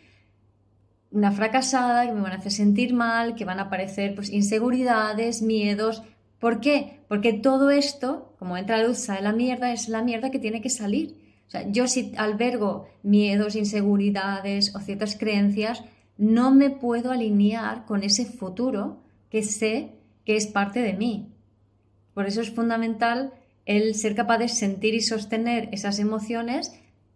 una 1.11 1.31
fracasada, 1.31 2.07
que 2.07 2.15
me 2.15 2.23
van 2.23 2.33
a 2.33 2.37
hacer 2.37 2.53
sentir 2.53 2.95
mal, 2.95 3.35
que 3.35 3.45
van 3.45 3.59
a 3.59 3.65
aparecer 3.65 4.15
pues, 4.15 4.31
inseguridades, 4.31 5.43
miedos. 5.43 6.03
¿Por 6.39 6.61
qué? 6.61 7.01
Porque 7.07 7.35
todo 7.35 7.69
esto, 7.69 8.35
como 8.39 8.57
entra 8.57 8.79
la 8.79 8.89
luz, 8.89 8.97
sale 8.97 9.21
la 9.21 9.35
mierda, 9.35 9.75
es 9.75 9.91
la 9.91 10.03
mierda 10.03 10.31
que 10.31 10.39
tiene 10.39 10.63
que 10.63 10.71
salir. 10.71 11.26
O 11.47 11.51
sea, 11.51 11.71
yo 11.71 11.87
si 11.87 12.13
albergo 12.17 12.89
miedos, 13.03 13.55
inseguridades 13.55 14.75
o 14.75 14.81
ciertas 14.81 15.17
creencias, 15.17 15.85
no 16.19 16.55
me 16.55 16.71
puedo 16.71 17.13
alinear 17.13 17.85
con 17.85 18.03
ese 18.03 18.25
futuro 18.25 18.99
que 19.31 19.43
sé 19.43 19.93
que 20.25 20.37
es 20.37 20.47
parte 20.47 20.81
de 20.81 20.95
mí. 20.95 21.33
Por 22.15 22.27
eso 22.27 22.41
es 22.41 22.51
fundamental 22.51 23.33
el 23.65 23.95
ser 23.95 24.15
capaz 24.15 24.39
de 24.39 24.49
sentir 24.49 24.95
y 24.95 25.03
sostener 25.03 25.69
esas 25.73 25.99
emociones, 25.99 26.73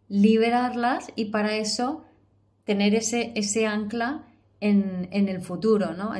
liberarlas 0.08 1.08
y 1.16 1.26
para 1.26 1.56
eso 1.56 2.04
tener 2.64 2.94
ese, 2.94 3.32
ese 3.34 3.66
ancla 3.66 4.26
en, 4.60 5.08
el 5.10 5.40
futuro, 5.40 5.94
¿no? 5.94 6.12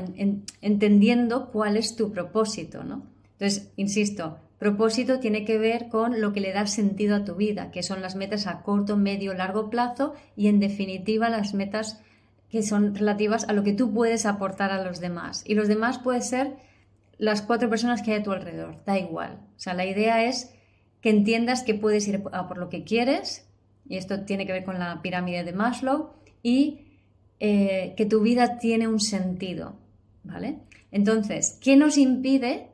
entendiendo 0.62 1.50
cuál 1.50 1.76
es 1.76 1.94
tu 1.94 2.10
propósito. 2.10 2.84
¿no? 2.84 3.06
Entonces, 3.32 3.70
insisto, 3.76 4.38
propósito 4.60 5.20
tiene 5.20 5.46
que 5.46 5.58
ver 5.58 5.88
con 5.88 6.20
lo 6.20 6.34
que 6.34 6.40
le 6.40 6.52
da 6.52 6.66
sentido 6.66 7.16
a 7.16 7.24
tu 7.24 7.34
vida, 7.34 7.70
que 7.70 7.82
son 7.82 8.02
las 8.02 8.14
metas 8.14 8.46
a 8.46 8.62
corto, 8.62 8.98
medio, 8.98 9.32
largo 9.32 9.70
plazo 9.70 10.14
y 10.36 10.48
en 10.48 10.60
definitiva 10.60 11.30
las 11.30 11.54
metas 11.54 12.02
que 12.50 12.62
son 12.62 12.94
relativas 12.94 13.48
a 13.48 13.54
lo 13.54 13.64
que 13.64 13.72
tú 13.72 13.92
puedes 13.94 14.26
aportar 14.26 14.70
a 14.70 14.84
los 14.84 15.00
demás. 15.00 15.44
Y 15.46 15.54
los 15.54 15.66
demás 15.66 15.98
puede 15.98 16.20
ser 16.20 16.56
las 17.16 17.40
cuatro 17.40 17.70
personas 17.70 18.02
que 18.02 18.12
hay 18.12 18.20
a 18.20 18.22
tu 18.22 18.32
alrededor, 18.32 18.84
da 18.84 18.98
igual. 18.98 19.40
O 19.56 19.58
sea, 19.58 19.72
la 19.72 19.86
idea 19.86 20.24
es 20.24 20.52
que 21.00 21.08
entiendas 21.08 21.62
que 21.62 21.74
puedes 21.74 22.06
ir 22.06 22.22
a 22.30 22.46
por 22.46 22.58
lo 22.58 22.68
que 22.68 22.84
quieres, 22.84 23.48
y 23.88 23.96
esto 23.96 24.24
tiene 24.24 24.46
que 24.46 24.52
ver 24.52 24.64
con 24.64 24.78
la 24.78 25.00
pirámide 25.00 25.42
de 25.42 25.54
Maslow, 25.54 26.10
y 26.42 26.86
eh, 27.38 27.94
que 27.96 28.04
tu 28.04 28.20
vida 28.20 28.58
tiene 28.58 28.88
un 28.88 29.00
sentido, 29.00 29.78
¿vale? 30.22 30.58
Entonces, 30.92 31.58
¿qué 31.62 31.76
nos 31.76 31.96
impide 31.96 32.69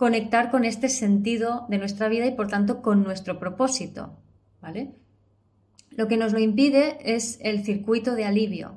conectar 0.00 0.50
con 0.50 0.64
este 0.64 0.88
sentido 0.88 1.66
de 1.68 1.76
nuestra 1.76 2.08
vida 2.08 2.24
y 2.24 2.30
por 2.30 2.48
tanto 2.48 2.80
con 2.80 3.04
nuestro 3.04 3.38
propósito, 3.38 4.16
¿vale? 4.62 4.94
Lo 5.90 6.08
que 6.08 6.16
nos 6.16 6.32
lo 6.32 6.38
impide 6.38 6.96
es 7.04 7.38
el 7.42 7.62
circuito 7.66 8.14
de 8.14 8.24
alivio. 8.24 8.76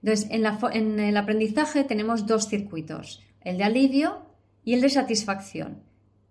Entonces, 0.00 0.28
en 0.30 1.00
el 1.00 1.16
aprendizaje 1.16 1.82
tenemos 1.82 2.28
dos 2.28 2.46
circuitos, 2.46 3.20
el 3.40 3.58
de 3.58 3.64
alivio 3.64 4.26
y 4.64 4.74
el 4.74 4.80
de 4.80 4.90
satisfacción. 4.90 5.82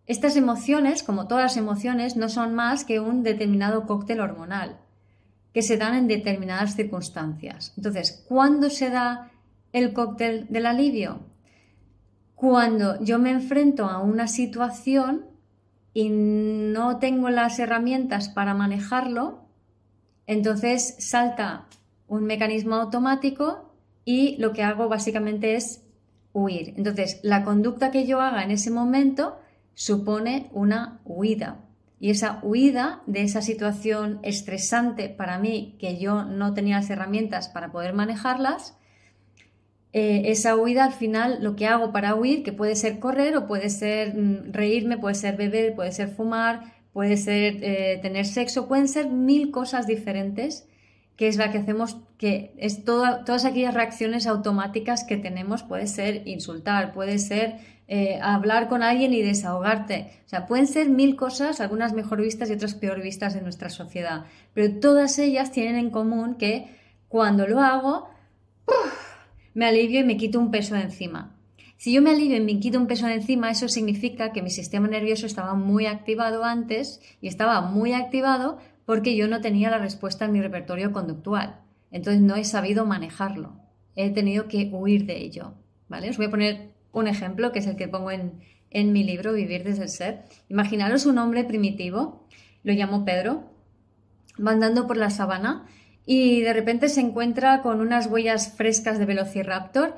Estas 0.07 0.37
emociones, 0.37 1.03
como 1.03 1.27
todas 1.27 1.43
las 1.43 1.57
emociones, 1.57 2.15
no 2.15 2.29
son 2.29 2.55
más 2.55 2.85
que 2.85 3.01
un 3.01 3.23
determinado 3.23 3.85
cóctel 3.85 4.21
hormonal 4.21 4.77
que 5.53 5.63
se 5.63 5.75
dan 5.75 5.95
en 5.95 6.07
determinadas 6.07 6.77
circunstancias. 6.77 7.73
Entonces, 7.75 8.23
¿cuándo 8.29 8.69
se 8.69 8.89
da 8.89 9.31
el 9.73 9.91
cóctel 9.91 10.47
del 10.49 10.65
alivio? 10.65 11.32
Cuando 12.43 13.01
yo 13.01 13.19
me 13.19 13.31
enfrento 13.31 13.85
a 13.85 13.99
una 14.01 14.27
situación 14.27 15.27
y 15.93 16.09
no 16.09 16.97
tengo 16.97 17.29
las 17.29 17.57
herramientas 17.57 18.27
para 18.27 18.53
manejarlo, 18.53 19.45
entonces 20.27 20.97
salta 20.99 21.67
un 22.05 22.25
mecanismo 22.25 22.75
automático 22.75 23.73
y 24.03 24.35
lo 24.39 24.51
que 24.51 24.61
hago 24.61 24.89
básicamente 24.89 25.55
es 25.55 25.85
huir. 26.33 26.73
Entonces, 26.75 27.21
la 27.23 27.45
conducta 27.45 27.91
que 27.91 28.05
yo 28.05 28.19
haga 28.19 28.43
en 28.43 28.51
ese 28.51 28.71
momento 28.71 29.39
supone 29.73 30.49
una 30.51 30.99
huida. 31.05 31.61
Y 32.01 32.09
esa 32.09 32.41
huida 32.43 33.03
de 33.05 33.21
esa 33.21 33.41
situación 33.41 34.19
estresante 34.21 35.07
para 35.07 35.39
mí, 35.39 35.77
que 35.79 35.97
yo 35.97 36.25
no 36.25 36.53
tenía 36.53 36.75
las 36.75 36.89
herramientas 36.89 37.47
para 37.47 37.71
poder 37.71 37.93
manejarlas, 37.93 38.75
eh, 39.93 40.23
esa 40.25 40.55
huida 40.55 40.85
al 40.85 40.93
final 40.93 41.37
lo 41.41 41.55
que 41.55 41.67
hago 41.67 41.91
para 41.91 42.15
huir, 42.15 42.43
que 42.43 42.51
puede 42.51 42.75
ser 42.75 42.99
correr 42.99 43.37
o 43.37 43.47
puede 43.47 43.69
ser 43.69 44.15
mm, 44.15 44.51
reírme, 44.51 44.97
puede 44.97 45.15
ser 45.15 45.37
beber, 45.37 45.75
puede 45.75 45.91
ser 45.91 46.09
fumar, 46.09 46.73
puede 46.91 47.15
ser 47.17 47.59
eh, 47.61 47.99
tener 48.01 48.25
sexo, 48.25 48.67
pueden 48.67 48.87
ser 48.87 49.09
mil 49.09 49.51
cosas 49.51 49.87
diferentes 49.87 50.67
que 51.15 51.27
es 51.27 51.37
la 51.37 51.51
que 51.51 51.59
hacemos, 51.59 51.97
que 52.17 52.53
es 52.57 52.83
todas 52.83 53.45
aquellas 53.45 53.73
reacciones 53.73 54.25
automáticas 54.25 55.03
que 55.03 55.17
tenemos, 55.17 55.63
puede 55.63 55.87
ser 55.87 56.27
insultar, 56.27 56.91
puede 56.91 57.19
ser 57.19 57.57
eh, 57.87 58.19
hablar 58.21 58.67
con 58.67 58.81
alguien 58.81 59.13
y 59.13 59.21
desahogarte. 59.21 60.09
O 60.25 60.29
sea, 60.29 60.47
pueden 60.47 60.65
ser 60.65 60.89
mil 60.89 61.15
cosas, 61.15 61.61
algunas 61.61 61.93
mejor 61.93 62.21
vistas 62.21 62.49
y 62.49 62.53
otras 62.53 62.73
peor 62.73 63.01
vistas 63.01 63.35
en 63.35 63.43
nuestra 63.43 63.69
sociedad, 63.69 64.25
pero 64.53 64.79
todas 64.79 65.19
ellas 65.19 65.51
tienen 65.51 65.75
en 65.75 65.91
común 65.91 66.35
que 66.35 66.67
cuando 67.09 67.47
lo 67.47 67.59
hago, 67.59 68.09
me 69.53 69.65
alivio 69.65 70.01
y 70.01 70.03
me 70.03 70.17
quito 70.17 70.39
un 70.39 70.51
peso 70.51 70.75
de 70.75 70.81
encima. 70.81 71.35
Si 71.77 71.91
yo 71.91 72.01
me 72.01 72.11
alivio 72.11 72.37
y 72.37 72.41
me 72.41 72.59
quito 72.59 72.79
un 72.79 72.87
peso 72.87 73.07
de 73.07 73.15
encima, 73.15 73.51
eso 73.51 73.67
significa 73.67 74.31
que 74.31 74.41
mi 74.41 74.49
sistema 74.49 74.87
nervioso 74.87 75.25
estaba 75.25 75.53
muy 75.53 75.85
activado 75.85 76.43
antes 76.43 77.01
y 77.19 77.27
estaba 77.27 77.61
muy 77.61 77.93
activado 77.93 78.57
porque 78.85 79.15
yo 79.15 79.27
no 79.27 79.41
tenía 79.41 79.69
la 79.69 79.79
respuesta 79.79 80.25
en 80.25 80.31
mi 80.31 80.41
repertorio 80.41 80.91
conductual. 80.91 81.59
Entonces 81.91 82.21
no 82.21 82.35
he 82.35 82.45
sabido 82.45 82.85
manejarlo. 82.85 83.57
He 83.95 84.09
tenido 84.11 84.47
que 84.47 84.69
huir 84.71 85.05
de 85.05 85.17
ello. 85.17 85.53
¿vale? 85.89 86.09
Os 86.09 86.17
voy 86.17 86.27
a 86.27 86.31
poner 86.31 86.71
un 86.91 87.07
ejemplo 87.07 87.51
que 87.51 87.59
es 87.59 87.67
el 87.67 87.75
que 87.75 87.87
pongo 87.87 88.11
en, 88.11 88.39
en 88.69 88.91
mi 88.93 89.03
libro 89.03 89.33
Vivir 89.33 89.63
desde 89.63 89.83
el 89.83 89.89
Ser. 89.89 90.23
Imaginaros 90.49 91.05
un 91.05 91.17
hombre 91.17 91.43
primitivo, 91.43 92.27
lo 92.63 92.73
llamo 92.73 93.05
Pedro, 93.05 93.51
va 94.39 94.51
andando 94.51 94.87
por 94.87 94.97
la 94.97 95.09
sabana 95.09 95.67
y 96.05 96.41
de 96.41 96.53
repente 96.53 96.89
se 96.89 97.01
encuentra 97.01 97.61
con 97.61 97.79
unas 97.79 98.07
huellas 98.07 98.53
frescas 98.53 98.99
de 98.99 99.05
Velociraptor 99.05 99.95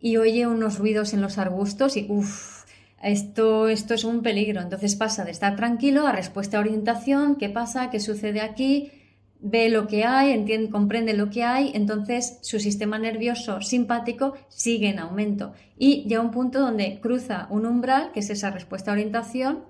y 0.00 0.16
oye 0.16 0.46
unos 0.46 0.78
ruidos 0.78 1.14
en 1.14 1.20
los 1.20 1.38
arbustos 1.38 1.96
y 1.96 2.06
uff, 2.08 2.64
esto, 3.02 3.68
esto 3.68 3.94
es 3.94 4.04
un 4.04 4.22
peligro. 4.22 4.60
Entonces 4.60 4.96
pasa 4.96 5.24
de 5.24 5.30
estar 5.30 5.56
tranquilo 5.56 6.06
a 6.06 6.12
respuesta 6.12 6.56
a 6.56 6.60
orientación, 6.60 7.36
qué 7.36 7.48
pasa, 7.48 7.90
qué 7.90 8.00
sucede 8.00 8.40
aquí, 8.40 8.90
ve 9.40 9.68
lo 9.68 9.86
que 9.86 10.04
hay, 10.04 10.32
entiende, 10.32 10.70
comprende 10.70 11.12
lo 11.12 11.28
que 11.28 11.44
hay, 11.44 11.70
entonces 11.74 12.38
su 12.40 12.58
sistema 12.58 12.98
nervioso 12.98 13.60
simpático 13.60 14.34
sigue 14.48 14.88
en 14.88 14.98
aumento 14.98 15.52
y 15.78 16.04
llega 16.04 16.22
a 16.22 16.24
un 16.24 16.30
punto 16.30 16.60
donde 16.60 16.98
cruza 17.00 17.46
un 17.50 17.66
umbral, 17.66 18.10
que 18.12 18.20
es 18.20 18.30
esa 18.30 18.50
respuesta 18.50 18.90
a 18.90 18.94
orientación, 18.94 19.64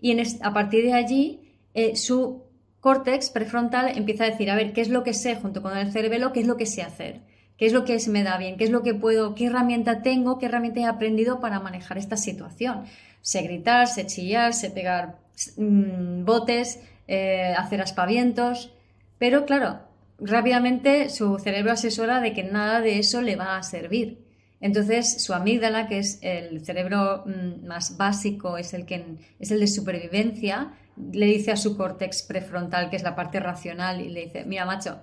y 0.00 0.16
a 0.42 0.52
partir 0.52 0.84
de 0.84 0.94
allí 0.94 1.40
eh, 1.74 1.94
su 1.94 2.42
córtex 2.80 3.30
prefrontal 3.30 3.96
empieza 3.96 4.24
a 4.24 4.30
decir, 4.30 4.50
a 4.50 4.56
ver, 4.56 4.72
¿qué 4.72 4.80
es 4.80 4.88
lo 4.88 5.04
que 5.04 5.14
sé 5.14 5.36
junto 5.36 5.62
con 5.62 5.76
el 5.76 5.92
cerebelo? 5.92 6.32
¿Qué 6.32 6.40
es 6.40 6.46
lo 6.46 6.56
que 6.56 6.66
sé 6.66 6.82
hacer? 6.82 7.20
qué 7.60 7.66
es 7.66 7.74
lo 7.74 7.84
que 7.84 8.00
se 8.00 8.08
me 8.08 8.22
da 8.22 8.38
bien, 8.38 8.56
qué 8.56 8.64
es 8.64 8.70
lo 8.70 8.82
que 8.82 8.94
puedo, 8.94 9.34
qué 9.34 9.44
herramienta 9.44 10.00
tengo, 10.00 10.38
qué 10.38 10.46
herramienta 10.46 10.80
he 10.80 10.86
aprendido 10.86 11.40
para 11.40 11.60
manejar 11.60 11.98
esta 11.98 12.16
situación. 12.16 12.86
sé 13.20 13.42
gritar, 13.42 13.86
sé 13.86 14.06
chillar, 14.06 14.54
sé 14.54 14.70
pegar 14.70 15.18
mm, 15.58 16.24
botes, 16.24 16.80
eh, 17.06 17.52
hacer 17.58 17.82
aspavientos, 17.82 18.72
pero 19.18 19.44
claro, 19.44 19.80
rápidamente 20.18 21.10
su 21.10 21.38
cerebro 21.38 21.72
asesora 21.72 22.22
de 22.22 22.32
que 22.32 22.44
nada 22.44 22.80
de 22.80 22.98
eso 22.98 23.20
le 23.20 23.36
va 23.36 23.58
a 23.58 23.62
servir. 23.62 24.24
Entonces, 24.62 25.22
su 25.22 25.34
amígdala, 25.34 25.86
que 25.86 25.98
es 25.98 26.18
el 26.22 26.64
cerebro 26.64 27.24
mm, 27.26 27.66
más 27.66 27.98
básico, 27.98 28.56
es 28.56 28.72
el, 28.72 28.86
que, 28.86 29.04
es 29.38 29.50
el 29.50 29.60
de 29.60 29.66
supervivencia, 29.66 30.72
le 31.12 31.26
dice 31.26 31.52
a 31.52 31.56
su 31.56 31.76
córtex 31.76 32.22
prefrontal, 32.22 32.90
que 32.90 32.96
es 32.96 33.02
la 33.02 33.14
parte 33.14 33.40
racional, 33.40 34.00
y 34.00 34.08
le 34.08 34.24
dice, 34.24 34.44
mira, 34.44 34.64
macho, 34.64 35.00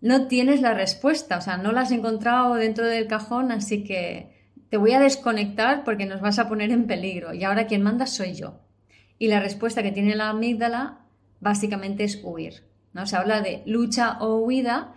no 0.00 0.28
tienes 0.28 0.60
la 0.60 0.74
respuesta, 0.74 1.38
o 1.38 1.40
sea, 1.40 1.56
no 1.56 1.72
la 1.72 1.82
has 1.82 1.90
encontrado 1.90 2.54
dentro 2.54 2.86
del 2.86 3.06
cajón, 3.06 3.50
así 3.50 3.84
que 3.84 4.38
te 4.70 4.76
voy 4.76 4.92
a 4.92 5.00
desconectar 5.00 5.84
porque 5.84 6.06
nos 6.06 6.20
vas 6.20 6.38
a 6.38 6.48
poner 6.48 6.70
en 6.70 6.86
peligro. 6.86 7.34
Y 7.34 7.44
ahora 7.44 7.66
quien 7.66 7.82
manda 7.82 8.06
soy 8.06 8.34
yo. 8.34 8.60
Y 9.18 9.28
la 9.28 9.40
respuesta 9.40 9.82
que 9.82 9.92
tiene 9.92 10.14
la 10.14 10.28
amígdala 10.28 11.00
básicamente 11.40 12.04
es 12.04 12.20
huir. 12.22 12.64
¿no? 12.92 13.06
Se 13.06 13.16
habla 13.16 13.40
de 13.40 13.62
lucha 13.66 14.18
o 14.20 14.38
huida, 14.38 14.94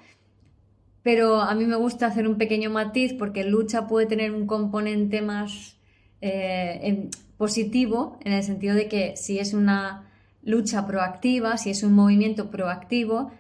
pero 1.04 1.42
a 1.42 1.56
mí 1.56 1.66
me 1.66 1.76
gusta 1.76 2.08
hacer 2.08 2.28
un 2.28 2.38
pequeño 2.38 2.70
matiz 2.70 3.14
porque 3.14 3.44
lucha 3.44 3.88
puede 3.88 4.06
tener 4.06 4.32
un 4.32 4.46
componente 4.46 5.22
más 5.22 5.78
eh, 6.20 7.10
positivo 7.42 8.20
en 8.24 8.34
el 8.34 8.44
sentido 8.44 8.76
de 8.76 8.88
que 8.88 9.18
si 9.18 9.40
es 9.40 9.56
una 9.56 10.12
lucha 10.44 10.86
proactiva, 10.86 11.58
si 11.58 11.72
es 11.72 11.82
un 11.82 11.92
movimiento 11.92 12.52
proactivo, 12.52 13.32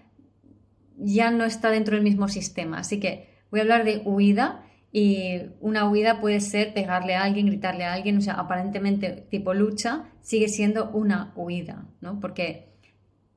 ya 0.98 1.30
no 1.30 1.46
está 1.46 1.70
dentro 1.70 1.94
del 1.94 2.04
mismo 2.04 2.28
sistema. 2.28 2.80
Así 2.80 3.00
que 3.00 3.30
voy 3.52 3.60
a 3.60 3.62
hablar 3.62 3.84
de 3.84 4.02
huida 4.04 4.66
y 4.92 5.42
una 5.60 5.88
huida 5.88 6.20
puede 6.20 6.40
ser 6.40 6.74
pegarle 6.74 7.14
a 7.14 7.22
alguien, 7.22 7.46
gritarle 7.46 7.84
a 7.84 7.94
alguien, 7.94 8.18
o 8.18 8.22
sea, 8.22 8.34
aparentemente 8.34 9.28
tipo 9.30 9.54
lucha, 9.54 10.10
sigue 10.24 10.48
siendo 10.48 10.90
una 10.90 11.32
huida, 11.36 11.86
¿no? 12.02 12.20
Porque 12.20 12.74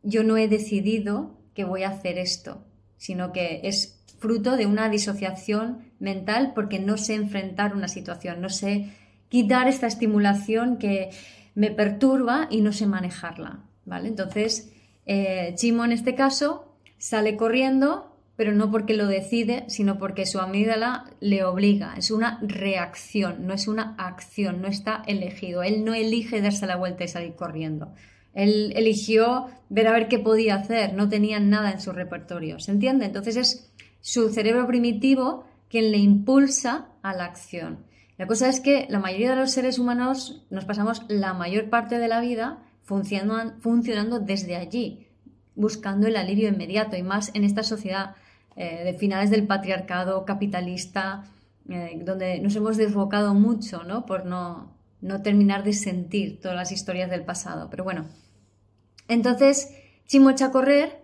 yo 0.02 0.24
no 0.24 0.38
he 0.38 0.48
decidido 0.48 1.38
que 1.52 1.64
voy 1.64 1.82
a 1.82 1.90
hacer 1.90 2.16
esto, 2.16 2.64
sino 2.96 3.32
que 3.32 3.60
es 3.64 4.02
fruto 4.18 4.56
de 4.56 4.64
una 4.64 4.88
disociación 4.88 5.92
mental 5.98 6.52
porque 6.54 6.78
no 6.78 6.96
sé 6.96 7.16
enfrentar 7.16 7.74
una 7.74 7.88
situación, 7.88 8.40
no 8.40 8.48
sé 8.48 8.94
quitar 9.34 9.66
esta 9.66 9.88
estimulación 9.88 10.78
que 10.78 11.10
me 11.56 11.72
perturba 11.72 12.46
y 12.52 12.60
no 12.60 12.72
sé 12.72 12.86
manejarla, 12.86 13.64
¿vale? 13.84 14.06
Entonces, 14.06 14.70
eh, 15.06 15.54
Chimo 15.56 15.84
en 15.84 15.90
este 15.90 16.14
caso 16.14 16.76
sale 16.98 17.36
corriendo, 17.36 18.16
pero 18.36 18.52
no 18.52 18.70
porque 18.70 18.94
lo 18.94 19.08
decide, 19.08 19.64
sino 19.66 19.98
porque 19.98 20.24
su 20.24 20.38
amígdala 20.38 21.10
le 21.18 21.42
obliga. 21.42 21.96
Es 21.96 22.12
una 22.12 22.38
reacción, 22.42 23.44
no 23.44 23.54
es 23.54 23.66
una 23.66 23.96
acción, 23.98 24.62
no 24.62 24.68
está 24.68 25.02
elegido. 25.08 25.64
Él 25.64 25.84
no 25.84 25.94
elige 25.94 26.40
darse 26.40 26.68
la 26.68 26.76
vuelta 26.76 27.02
y 27.02 27.08
salir 27.08 27.34
corriendo. 27.34 27.92
Él 28.34 28.72
eligió 28.76 29.48
ver 29.68 29.88
a 29.88 29.92
ver 29.92 30.06
qué 30.06 30.20
podía 30.20 30.54
hacer, 30.54 30.94
no 30.94 31.08
tenía 31.08 31.40
nada 31.40 31.72
en 31.72 31.80
su 31.80 31.90
repertorio, 31.90 32.60
¿se 32.60 32.70
entiende? 32.70 33.06
Entonces 33.06 33.36
es 33.36 33.72
su 34.00 34.28
cerebro 34.28 34.68
primitivo 34.68 35.44
quien 35.68 35.90
le 35.90 35.98
impulsa 35.98 36.86
a 37.02 37.12
la 37.14 37.24
acción. 37.24 37.78
La 38.16 38.26
cosa 38.26 38.48
es 38.48 38.60
que 38.60 38.86
la 38.88 39.00
mayoría 39.00 39.30
de 39.30 39.36
los 39.36 39.50
seres 39.50 39.78
humanos 39.78 40.44
nos 40.50 40.64
pasamos 40.64 41.04
la 41.08 41.34
mayor 41.34 41.68
parte 41.68 41.98
de 41.98 42.08
la 42.08 42.20
vida 42.20 42.62
funcionando, 42.82 44.20
desde 44.20 44.56
allí, 44.56 45.08
buscando 45.56 46.06
el 46.06 46.16
alivio 46.16 46.48
inmediato 46.48 46.96
y 46.96 47.02
más 47.02 47.30
en 47.34 47.44
esta 47.44 47.62
sociedad 47.62 48.14
eh, 48.56 48.84
de 48.84 48.94
finales 48.94 49.30
del 49.30 49.46
patriarcado 49.46 50.24
capitalista, 50.24 51.24
eh, 51.68 51.98
donde 52.04 52.38
nos 52.40 52.54
hemos 52.54 52.76
desbocado 52.76 53.34
mucho 53.34 53.82
¿no? 53.84 54.06
por 54.06 54.26
no, 54.26 54.72
no 55.00 55.22
terminar 55.22 55.64
de 55.64 55.72
sentir 55.72 56.40
todas 56.40 56.56
las 56.56 56.72
historias 56.72 57.10
del 57.10 57.24
pasado. 57.24 57.68
Pero 57.70 57.84
bueno, 57.84 58.06
entonces, 59.08 59.74
Chimo 60.06 60.30
echa 60.30 60.46
a 60.46 60.50
correr, 60.50 61.02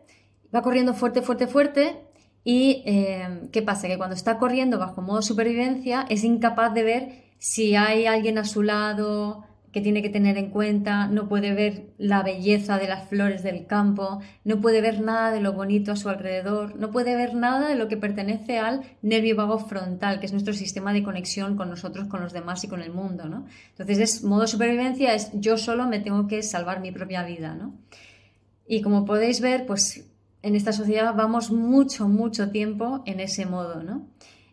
va 0.55 0.63
corriendo 0.63 0.95
fuerte, 0.95 1.23
fuerte, 1.23 1.47
fuerte. 1.47 2.05
Y 2.45 2.83
eh, 2.87 3.49
¿qué 3.53 3.63
pasa? 3.63 3.89
Que 3.89 3.99
cuando 3.99 4.17
está 4.17 4.39
corriendo 4.39 4.79
bajo 4.79 5.03
modo 5.03 5.23
supervivencia 5.23 6.07
es 6.09 6.25
incapaz 6.25 6.73
de 6.75 6.83
ver 6.83 7.09
si 7.39 7.77
hay 7.77 8.07
alguien 8.07 8.39
a 8.39 8.45
su 8.45 8.63
lado 8.63 9.45
que 9.73 9.81
tiene 9.81 10.03
que 10.03 10.09
tener 10.09 10.37
en 10.37 10.51
cuenta, 10.51 11.07
no 11.07 11.29
puede 11.29 11.55
ver 11.55 11.93
la 11.97 12.23
belleza 12.23 12.77
de 12.79 12.89
las 12.89 13.09
flores 13.09 13.45
del 13.45 13.67
campo, 13.67 14.21
no 14.45 14.61
puede 14.61 14.81
ver 14.81 15.01
nada 15.01 15.31
de 15.31 15.41
lo 15.41 15.53
bonito 15.53 15.93
a 15.93 15.97
su 15.97 16.09
alrededor, 16.09 16.75
no 16.77 16.91
puede 16.91 17.15
ver 17.15 17.35
nada 17.35 17.69
de 17.69 17.77
lo 17.77 17.87
que 17.87 17.97
pertenece 17.97 18.59
al 18.59 18.83
nervio 19.01 19.37
vago 19.37 19.59
frontal, 19.61 20.19
que 20.19 20.27
es 20.27 20.33
nuestro 20.33 20.55
sistema 20.55 20.93
de 20.93 21.05
conexión 21.05 21.57
con 21.57 21.71
nosotros, 21.71 22.09
con 22.09 22.21
los 22.21 22.33
demás 22.33 22.65
y 22.65 22.69
con 22.69 22.83
el 22.83 22.93
mundo, 22.93 23.29
¿no? 23.29 23.47
Entonces, 23.71 23.99
es 23.99 24.25
modo 24.25 24.49
supervivencia, 24.49 25.15
es 25.15 25.31
yo 25.35 25.57
solo 25.57 25.87
me 25.87 26.01
tengo 26.01 26.27
que 26.27 26.43
salvar 26.43 26.81
mi 26.81 26.91
propia 26.91 27.23
vida, 27.23 27.55
¿no? 27.55 27.73
Y 28.67 28.83
como 28.83 29.05
podéis 29.05 29.41
ver, 29.41 29.67
pues 29.67 30.10
en 30.43 30.57
esta 30.57 30.73
sociedad 30.73 31.15
vamos 31.15 31.51
mucho, 31.51 32.09
mucho 32.09 32.51
tiempo 32.51 33.03
en 33.07 33.21
ese 33.21 33.47
modo, 33.47 33.83
¿no? 33.83 34.07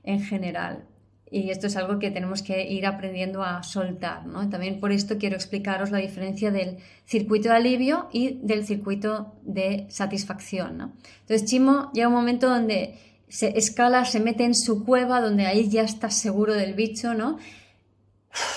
En 0.04 0.22
general. 0.22 0.86
Y 1.30 1.50
esto 1.50 1.68
es 1.68 1.76
algo 1.76 2.00
que 2.00 2.10
tenemos 2.10 2.42
que 2.42 2.70
ir 2.70 2.86
aprendiendo 2.86 3.44
a 3.44 3.62
soltar, 3.62 4.26
¿no? 4.26 4.50
También 4.50 4.80
por 4.80 4.94
esto 4.94 5.18
quiero 5.18 5.36
explicaros 5.36 5.92
la 5.92 5.98
diferencia 5.98 6.52
del 6.52 6.78
circuito 7.06 7.50
de 7.50 7.56
alivio 7.56 8.08
y 8.14 8.40
del 8.44 8.66
circuito 8.66 9.34
de 9.44 9.88
satisfacción, 9.90 10.78
¿no? 10.78 10.94
Entonces 11.22 11.50
Chimo 11.50 11.92
llega 11.94 12.08
un 12.08 12.14
momento 12.14 12.50
donde 12.50 12.96
se 13.28 13.58
escala, 13.58 14.06
se 14.06 14.22
mete 14.22 14.46
en 14.46 14.56
su 14.56 14.86
cueva, 14.86 15.20
donde 15.20 15.46
ahí 15.46 15.70
ya 15.70 15.84
está 15.84 16.10
seguro 16.10 16.54
del 16.54 16.74
bicho, 16.76 17.14
¿no? 17.14 17.40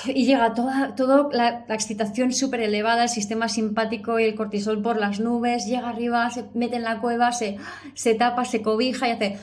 Y 0.07 0.25
llega 0.25 0.55
toda, 0.55 1.29
la, 1.33 1.65
excitación 1.69 2.33
súper 2.33 2.61
elevada, 2.61 3.05
el 3.05 3.09
sistema 3.09 3.49
simpático 3.49 4.19
y 4.19 4.25
el 4.25 4.35
cortisol 4.35 4.83
por 4.83 4.99
las 4.99 5.21
nubes, 5.21 5.67
llega 5.67 5.89
arriba, 5.89 6.31
se 6.31 6.45
mete 6.55 6.77
en 6.77 6.85
la 6.85 7.01
cueva, 7.01 7.33
se, 7.33 7.57
se 7.95 8.15
tapa, 8.15 8.45
se 8.45 8.63
cobija 8.63 9.09
y 9.09 9.13
hace... 9.13 9.39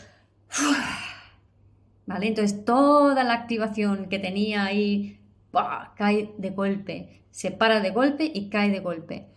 ¿vale? 2.05 2.27
Entonces 2.27 2.65
toda 2.65 3.23
la 3.23 3.33
activación 3.33 4.09
que 4.09 4.19
tenía 4.19 4.65
ahí 4.65 5.19
cae 5.95 6.31
de 6.37 6.49
golpe, 6.51 7.21
se 7.31 7.51
para 7.51 7.79
de 7.79 7.91
golpe 7.91 8.31
y 8.33 8.49
cae 8.49 8.69
de 8.69 8.79
golpe. 8.79 9.27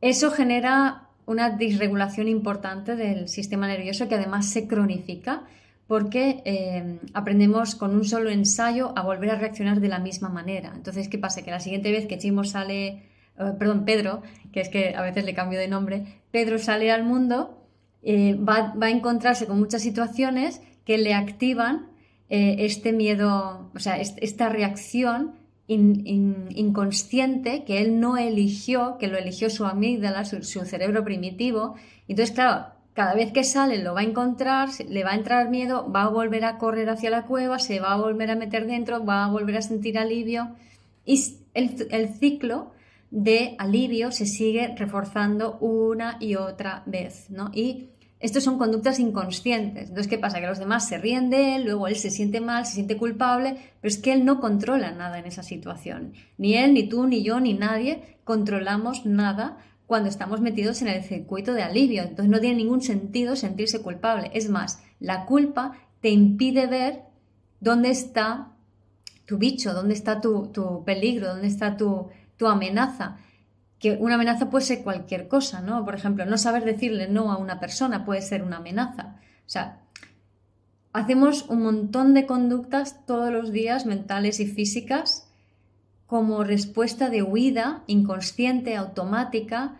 Eso 0.00 0.30
genera 0.30 1.08
una 1.26 1.50
disregulación 1.50 2.28
importante 2.28 2.96
del 2.96 3.28
sistema 3.28 3.66
nervioso 3.66 4.08
que 4.08 4.14
además 4.14 4.48
se 4.48 4.66
cronifica 4.66 5.44
porque 5.88 6.42
eh, 6.44 7.00
aprendemos 7.14 7.74
con 7.74 7.96
un 7.96 8.04
solo 8.04 8.30
ensayo 8.30 8.92
a 8.94 9.02
volver 9.02 9.30
a 9.30 9.36
reaccionar 9.36 9.80
de 9.80 9.88
la 9.88 9.98
misma 9.98 10.28
manera. 10.28 10.72
Entonces, 10.76 11.08
¿qué 11.08 11.18
pasa? 11.18 11.42
Que 11.42 11.50
la 11.50 11.60
siguiente 11.60 11.90
vez 11.90 12.06
que 12.06 12.18
Chimo 12.18 12.44
sale, 12.44 12.86
eh, 13.38 13.52
perdón, 13.58 13.86
Pedro, 13.86 14.22
que 14.52 14.60
es 14.60 14.68
que 14.68 14.94
a 14.94 15.00
veces 15.00 15.24
le 15.24 15.34
cambio 15.34 15.58
de 15.58 15.66
nombre, 15.66 16.20
Pedro 16.30 16.58
sale 16.58 16.92
al 16.92 17.04
mundo, 17.04 17.66
eh, 18.02 18.34
va, 18.34 18.74
a 18.78 18.90
encontrarse 18.90 19.46
con 19.46 19.58
muchas 19.58 19.80
situaciones 19.80 20.60
que 20.84 20.98
le 20.98 21.14
activan 21.14 21.88
este 22.30 22.92
miedo, 22.92 23.70
o 23.74 23.78
sea, 23.78 23.98
esta 23.98 24.50
reacción 24.50 25.32
inconsciente 25.66 27.64
que 27.64 27.80
él 27.80 28.00
no 28.00 28.18
eligió, 28.18 28.98
que 28.98 29.06
lo 29.06 29.16
eligió 29.16 29.48
su 29.48 29.64
amígdala, 29.64 30.26
su, 30.26 30.42
su 30.42 30.66
cerebro 30.66 31.04
primitivo. 31.04 31.76
Entonces, 32.06 32.34
claro, 32.34 32.66
cada 32.98 33.14
vez 33.14 33.30
que 33.30 33.44
sale 33.44 33.80
lo 33.80 33.94
va 33.94 34.00
a 34.00 34.02
encontrar, 34.02 34.70
le 34.88 35.04
va 35.04 35.12
a 35.12 35.14
entrar 35.14 35.50
miedo, 35.50 35.88
va 35.88 36.02
a 36.02 36.08
volver 36.08 36.44
a 36.44 36.58
correr 36.58 36.90
hacia 36.90 37.10
la 37.10 37.26
cueva, 37.26 37.60
se 37.60 37.78
va 37.78 37.92
a 37.92 37.96
volver 37.96 38.28
a 38.28 38.34
meter 38.34 38.66
dentro, 38.66 39.04
va 39.04 39.24
a 39.24 39.30
volver 39.30 39.56
a 39.56 39.62
sentir 39.62 39.96
alivio 39.96 40.56
y 41.04 41.36
el, 41.54 42.08
ciclo 42.18 42.72
de 43.12 43.54
alivio 43.60 44.10
se 44.10 44.26
sigue 44.26 44.74
reforzando 44.76 45.58
una 45.60 46.16
y 46.18 46.34
otra 46.34 46.82
vez, 46.86 47.30
¿no? 47.30 47.52
Y 47.54 47.90
estos 48.18 48.42
son 48.42 48.58
conductas 48.58 48.98
inconscientes. 48.98 49.90
Entonces, 49.90 50.08
¿qué 50.08 50.18
pasa? 50.18 50.40
Que 50.40 50.48
los 50.48 50.58
demás 50.58 50.88
se 50.88 50.98
ríen 50.98 51.30
de 51.30 51.54
él, 51.54 51.66
luego 51.66 51.86
él 51.86 51.94
se 51.94 52.10
siente 52.10 52.40
mal, 52.40 52.66
se 52.66 52.74
siente 52.74 52.96
culpable, 52.96 53.58
pero 53.80 53.92
es 53.92 53.98
que 53.98 54.12
él 54.12 54.24
no 54.24 54.40
controla 54.40 54.90
nada 54.90 55.20
en 55.20 55.26
esa 55.26 55.44
situación. 55.44 56.14
Ni 56.36 56.56
él, 56.56 56.74
ni 56.74 56.88
tú, 56.88 57.06
ni 57.06 57.22
yo, 57.22 57.38
ni 57.38 57.54
nadie 57.54 58.18
controlamos 58.24 59.06
nada 59.06 59.56
cuando 59.88 60.10
estamos 60.10 60.42
metidos 60.42 60.82
en 60.82 60.88
el 60.88 61.02
circuito 61.02 61.54
de 61.54 61.62
alivio. 61.62 62.02
Entonces 62.02 62.28
no 62.28 62.40
tiene 62.40 62.56
ningún 62.56 62.82
sentido 62.82 63.34
sentirse 63.36 63.80
culpable. 63.80 64.30
Es 64.34 64.50
más, 64.50 64.80
la 65.00 65.24
culpa 65.24 65.72
te 66.02 66.10
impide 66.10 66.66
ver 66.66 67.04
dónde 67.58 67.88
está 67.88 68.52
tu 69.24 69.38
bicho, 69.38 69.72
dónde 69.72 69.94
está 69.94 70.20
tu, 70.20 70.84
peligro, 70.84 71.28
dónde 71.28 71.48
está 71.48 71.76
tu, 71.76 72.10
tu 72.36 72.46
amenaza 72.46 73.16
que 73.78 73.92
una 73.92 74.16
amenaza 74.16 74.50
puede 74.50 74.66
ser 74.66 74.82
cualquier 74.82 75.26
cosa, 75.26 75.62
¿no? 75.62 75.84
Por 75.84 75.94
ejemplo, 75.94 76.26
no 76.26 76.36
saber 76.36 76.64
decirle 76.64 77.08
no 77.08 77.32
a 77.32 77.38
una 77.38 77.58
persona 77.58 78.04
puede 78.04 78.20
ser 78.22 78.42
una 78.42 78.56
amenaza. 78.56 79.16
O 79.46 79.48
sea, 79.48 79.80
hacemos 80.92 81.44
un 81.48 81.62
montón 81.62 82.12
de 82.12 82.26
conductas 82.26 83.06
todos 83.06 83.32
los 83.32 83.52
días, 83.52 83.86
mentales 83.86 84.40
y 84.40 84.46
físicas, 84.46 85.27
como 86.08 86.42
respuesta 86.42 87.10
de 87.10 87.22
huida 87.22 87.84
inconsciente, 87.86 88.74
automática, 88.74 89.76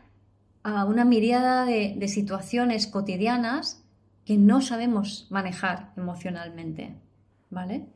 a 0.62 0.84
una 0.84 1.04
miriada 1.04 1.64
de, 1.64 1.94
de 1.96 2.08
situaciones 2.08 2.86
cotidianas 2.86 3.82
que 4.26 4.36
no 4.36 4.60
sabemos 4.60 5.26
manejar 5.30 5.90
emocionalmente, 5.96 6.94
¿vale? 7.48 7.86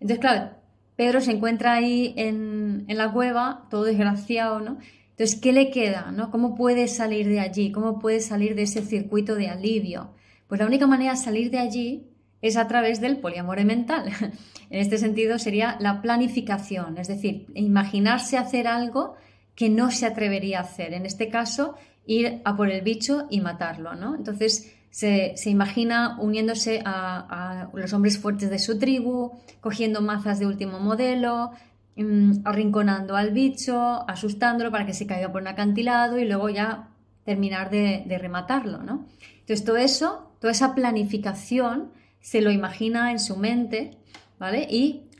Entonces, 0.00 0.18
claro, 0.18 0.50
Pedro 0.96 1.22
se 1.22 1.32
encuentra 1.32 1.72
ahí 1.72 2.12
en, 2.18 2.84
en, 2.88 2.98
la 2.98 3.10
cueva, 3.10 3.66
todo 3.70 3.84
desgraciado, 3.84 4.60
¿no? 4.60 4.76
Entonces, 5.10 5.40
¿qué 5.40 5.52
le 5.52 5.70
queda? 5.70 6.12
¿no? 6.12 6.30
¿Cómo 6.30 6.54
puede 6.54 6.88
salir 6.88 7.26
de 7.26 7.40
allí? 7.40 7.72
¿Cómo 7.72 7.98
puede 7.98 8.20
salir 8.20 8.54
de 8.54 8.62
ese 8.62 8.82
circuito 8.82 9.34
de 9.34 9.48
alivio? 9.48 10.10
Pues 10.46 10.60
la 10.60 10.66
única 10.66 10.86
manera 10.86 11.12
de 11.12 11.16
salir 11.16 11.50
de 11.50 11.58
allí 11.58 12.11
es 12.42 12.56
a 12.56 12.66
través 12.66 13.00
del 13.00 13.18
poliamor 13.18 13.64
mental. 13.64 14.10
en 14.70 14.80
este 14.80 14.98
sentido 14.98 15.38
sería 15.38 15.76
la 15.80 16.02
planificación, 16.02 16.98
es 16.98 17.08
decir, 17.08 17.46
imaginarse 17.54 18.36
hacer 18.36 18.66
algo 18.66 19.14
que 19.54 19.70
no 19.70 19.90
se 19.90 20.06
atrevería 20.06 20.58
a 20.58 20.62
hacer. 20.62 20.92
En 20.92 21.06
este 21.06 21.28
caso, 21.28 21.76
ir 22.04 22.42
a 22.44 22.56
por 22.56 22.70
el 22.70 22.82
bicho 22.82 23.26
y 23.30 23.40
matarlo, 23.40 23.94
¿no? 23.94 24.16
Entonces 24.16 24.74
se, 24.90 25.34
imagina 25.46 26.18
uniéndose 26.20 26.82
a, 26.84 27.70
los 27.72 27.92
hombres 27.92 28.18
fuertes 28.18 28.50
de 28.50 28.58
su 28.58 28.78
tribu, 28.78 29.32
cogiendo 29.60 30.02
mazas 30.02 30.38
de 30.38 30.46
último 30.46 30.80
modelo, 30.80 31.52
mm, 31.96 32.40
arrinconando 32.44 33.14
al 33.14 33.30
bicho, 33.30 34.04
asustándolo 34.08 34.70
para 34.70 34.84
que 34.84 34.94
se 34.94 35.06
caiga 35.06 35.30
por 35.30 35.42
un 35.42 35.48
acantilado 35.48 36.18
y 36.18 36.24
luego 36.24 36.48
ya 36.48 36.88
terminar 37.24 37.70
de, 37.70 38.02
de 38.06 38.18
rematarlo, 38.18 38.82
¿no? 38.82 39.06
Entonces 39.40 39.64
todo 39.64 39.76
eso, 39.76 40.32
toda 40.40 40.50
esa 40.50 40.74
planificación 40.74 41.92
se 42.22 42.40
lo 42.40 42.50
imagina 42.50 43.10
en 43.10 43.18
su 43.18 43.36
mente, 43.36 43.98
¿vale? 44.38 44.66
Y 44.70 45.10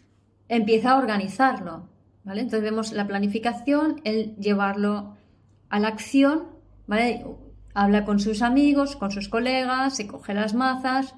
empieza 0.48 0.92
a 0.92 0.96
organizarlo, 0.96 1.88
¿vale? 2.24 2.40
Entonces 2.40 2.62
vemos 2.62 2.92
la 2.92 3.06
planificación, 3.06 4.00
el 4.04 4.36
llevarlo 4.36 5.16
a 5.68 5.80
la 5.80 5.88
acción, 5.88 6.46
¿vale? 6.86 7.26
Habla 7.74 8.04
con 8.04 8.20
sus 8.20 8.40
amigos, 8.40 8.96
con 8.96 9.10
sus 9.10 9.28
colegas, 9.28 9.96
se 9.96 10.06
coge 10.06 10.32
las 10.32 10.54
mazas 10.54 11.14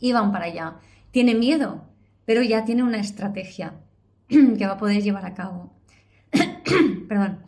y 0.00 0.12
van 0.12 0.32
para 0.32 0.46
allá. 0.46 0.76
Tiene 1.12 1.34
miedo, 1.34 1.84
pero 2.24 2.42
ya 2.42 2.64
tiene 2.64 2.82
una 2.82 2.98
estrategia 2.98 3.74
que 4.28 4.66
va 4.66 4.72
a 4.72 4.78
poder 4.78 5.02
llevar 5.02 5.26
a 5.26 5.34
cabo. 5.34 5.72
Perdón. 7.08 7.38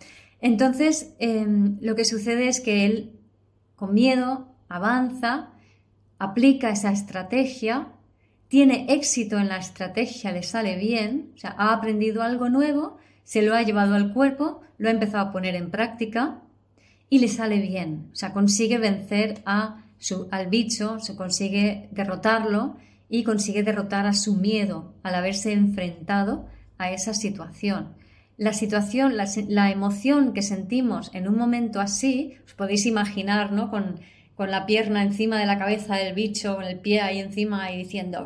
Entonces, 0.41 1.15
em, 1.19 1.79
lo 1.81 1.97
que 1.97 2.05
sucede 2.05 2.49
es 2.49 2.61
que 2.61 2.87
él, 2.87 3.19
con 3.75 3.93
miedo, 3.93 4.55
avanza, 4.69 5.51
aplica 6.21 6.69
esa 6.69 6.93
estrategia, 6.93 7.89
tiene 8.47 8.87
éxito 8.91 9.39
en 9.39 9.49
la 9.49 9.57
estrategia, 9.57 10.31
le 10.31 10.43
sale 10.43 10.77
bien, 10.77 11.33
o 11.35 11.39
sea, 11.39 11.55
ha 11.59 11.73
aprendido 11.73 12.23
algo 12.23 12.51
nuevo, 12.51 12.99
se 13.25 13.43
lo 13.43 13.55
ha 13.55 13.63
llevado 13.63 13.95
al 13.95 14.13
cuerpo, 14.13 14.61
lo 14.77 14.89
ha 14.89 14.93
empezado 14.93 15.27
a 15.27 15.33
poner 15.33 15.55
en 15.55 15.71
práctica 15.71 16.43
y 17.09 17.21
le 17.21 17.29
sale 17.29 17.61
bien, 17.61 18.11
o 18.13 18.17
sea, 18.17 18.35
consigue 18.35 18.77
vencer 18.77 19.41
a 19.47 19.87
su, 19.99 20.29
al 20.31 20.49
bicho, 20.49 21.01
se 21.01 21.17
consigue 21.17 21.89
derrotarlo 21.91 22.77
y 23.09 23.25
consigue 23.25 23.63
derrotar 23.63 24.07
a 24.07 24.13
su 24.13 24.37
miedo 24.37 24.93
al 25.03 25.15
haberse 25.15 25.53
enfrentado 25.53 26.47
a 26.77 26.93
esa 26.93 27.15
situación. 27.15 27.95
La 28.37 28.53
situación, 28.53 29.17
la, 29.17 29.27
la 29.49 29.71
emoción 29.71 30.35
que 30.35 30.43
sentimos 30.43 31.11
en 31.15 31.29
un 31.29 31.39
momento 31.39 31.81
así, 31.81 32.37
os 32.45 32.53
podéis 32.55 32.85
imaginar, 32.85 33.53
¿no? 33.53 33.71
Con 34.41 34.51
la 34.51 34.65
pierna 34.65 35.03
encima 35.03 35.39
de 35.39 35.45
la 35.45 35.59
cabeza 35.59 35.97
del 35.97 36.15
bicho, 36.15 36.57
con 36.57 36.65
el 36.65 36.79
pie 36.79 37.03
ahí 37.03 37.19
encima 37.19 37.71
y 37.73 37.77
diciendo, 37.77 38.25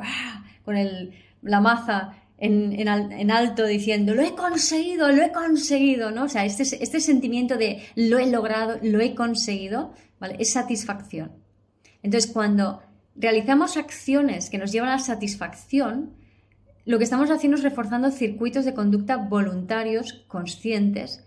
con 0.64 0.76
el, 0.76 1.12
la 1.42 1.60
maza 1.60 2.14
en, 2.38 2.88
alto 3.32 3.66
diciendo, 3.66 4.14
lo 4.14 4.22
he 4.22 4.36
conseguido, 4.36 5.10
lo 5.10 5.24
he 5.24 5.32
conseguido, 5.32 6.12
¿no? 6.12 6.26
O 6.26 6.28
sea, 6.28 6.44
este, 6.44 6.62
este 6.62 7.00
sentimiento 7.00 7.56
de 7.56 7.82
lo 7.96 8.20
he 8.20 8.30
logrado, 8.30 8.78
lo 8.80 9.00
he 9.00 9.16
conseguido, 9.16 9.92
¿vale? 10.20 10.36
Es 10.38 10.52
satisfacción. 10.52 11.32
Entonces, 12.04 12.30
cuando 12.30 12.80
realizamos 13.16 13.76
acciones 13.76 14.50
que 14.50 14.58
nos 14.58 14.70
llevan 14.70 14.90
a 14.90 15.00
satisfacción, 15.00 16.14
lo 16.84 16.98
que 16.98 17.04
estamos 17.04 17.28
haciendo 17.32 17.56
es 17.56 17.64
reforzando 17.64 18.12
circuitos 18.12 18.64
de 18.64 18.74
conducta 18.74 19.16
voluntarios, 19.16 20.24
conscientes, 20.28 21.24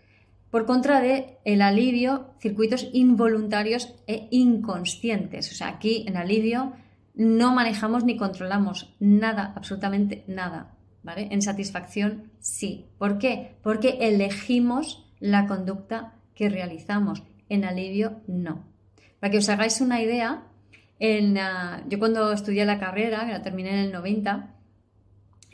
por 0.49 0.65
contra 0.65 1.01
de 1.01 1.37
el 1.43 1.61
alivio, 1.61 2.33
circuitos 2.39 2.87
involuntarios 2.93 3.95
e 4.07 4.27
inconscientes. 4.31 5.51
O 5.51 5.55
sea, 5.55 5.67
aquí 5.67 6.05
en 6.07 6.17
alivio 6.17 6.73
no 7.15 7.53
manejamos 7.53 8.03
ni 8.05 8.15
controlamos 8.15 8.95
nada, 8.99 9.53
absolutamente 9.55 10.23
nada. 10.27 10.73
¿Vale? 11.03 11.29
En 11.31 11.41
satisfacción 11.41 12.31
sí. 12.39 12.87
¿Por 12.97 13.17
qué? 13.17 13.55
Porque 13.63 13.97
elegimos 14.01 15.09
la 15.19 15.47
conducta 15.47 16.15
que 16.35 16.49
realizamos. 16.49 17.23
En 17.49 17.63
alivio 17.63 18.21
no. 18.27 18.65
Para 19.19 19.31
que 19.31 19.37
os 19.37 19.47
hagáis 19.47 19.79
una 19.79 20.01
idea, 20.01 20.43
yo 20.99 21.99
cuando 21.99 22.31
estudié 22.33 22.65
la 22.65 22.79
carrera, 22.79 23.25
que 23.25 23.31
la 23.31 23.41
terminé 23.41 23.69
en 23.69 23.85
el 23.85 23.91
90, 23.93 24.53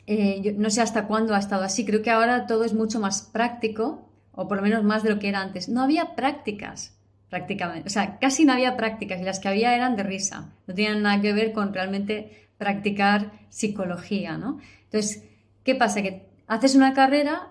eh, 0.06 0.54
no 0.58 0.70
sé 0.70 0.80
hasta 0.80 1.06
cuándo 1.06 1.34
ha 1.34 1.38
estado 1.38 1.62
así, 1.62 1.84
creo 1.84 2.02
que 2.02 2.10
ahora 2.10 2.46
todo 2.46 2.64
es 2.64 2.74
mucho 2.74 3.00
más 3.00 3.22
práctico 3.22 4.10
o 4.36 4.48
por 4.48 4.58
lo 4.58 4.62
menos 4.62 4.84
más 4.84 5.02
de 5.02 5.10
lo 5.10 5.18
que 5.18 5.28
era 5.28 5.40
antes. 5.40 5.68
No 5.68 5.82
había 5.82 6.14
prácticas, 6.14 6.96
prácticamente. 7.30 7.88
O 7.88 7.90
sea, 7.90 8.18
casi 8.18 8.44
no 8.44 8.52
había 8.52 8.76
prácticas 8.76 9.20
y 9.20 9.24
las 9.24 9.40
que 9.40 9.48
había 9.48 9.74
eran 9.74 9.96
de 9.96 10.02
risa. 10.02 10.52
No 10.66 10.74
tenían 10.74 11.02
nada 11.02 11.20
que 11.20 11.32
ver 11.32 11.52
con 11.52 11.72
realmente 11.72 12.48
practicar 12.58 13.32
psicología, 13.48 14.38
¿no? 14.38 14.58
Entonces, 14.84 15.24
¿qué 15.64 15.74
pasa? 15.74 16.02
Que 16.02 16.26
haces 16.46 16.74
una 16.74 16.94
carrera 16.94 17.48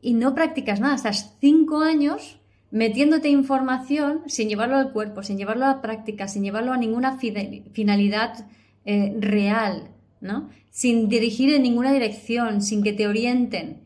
y 0.00 0.14
no 0.14 0.34
practicas 0.34 0.80
nada. 0.80 0.96
Estás 0.96 1.36
cinco 1.40 1.80
años 1.80 2.38
metiéndote 2.70 3.28
información 3.28 4.22
sin 4.26 4.48
llevarlo 4.48 4.76
al 4.76 4.92
cuerpo, 4.92 5.22
sin 5.22 5.36
llevarlo 5.36 5.66
a 5.66 5.74
la 5.74 5.82
práctica, 5.82 6.26
sin 6.26 6.42
llevarlo 6.42 6.72
a 6.72 6.78
ninguna 6.78 7.18
finalidad 7.18 8.46
eh, 8.84 9.14
real, 9.20 9.90
¿no? 10.20 10.50
Sin 10.70 11.08
dirigir 11.08 11.54
en 11.54 11.62
ninguna 11.62 11.92
dirección, 11.92 12.62
sin 12.62 12.82
que 12.82 12.94
te 12.94 13.06
orienten. 13.06 13.82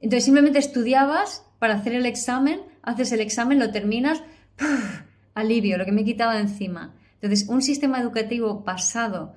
Entonces 0.00 0.24
simplemente 0.24 0.58
estudiabas 0.58 1.45
para 1.58 1.74
hacer 1.74 1.94
el 1.94 2.06
examen, 2.06 2.60
haces 2.82 3.12
el 3.12 3.20
examen, 3.20 3.58
lo 3.58 3.70
terminas, 3.70 4.22
alivio, 5.34 5.78
lo 5.78 5.84
que 5.84 5.92
me 5.92 6.02
he 6.02 6.04
quitado 6.04 6.38
encima. 6.38 6.94
Entonces, 7.20 7.48
un 7.48 7.62
sistema 7.62 8.00
educativo 8.00 8.62
basado 8.64 9.34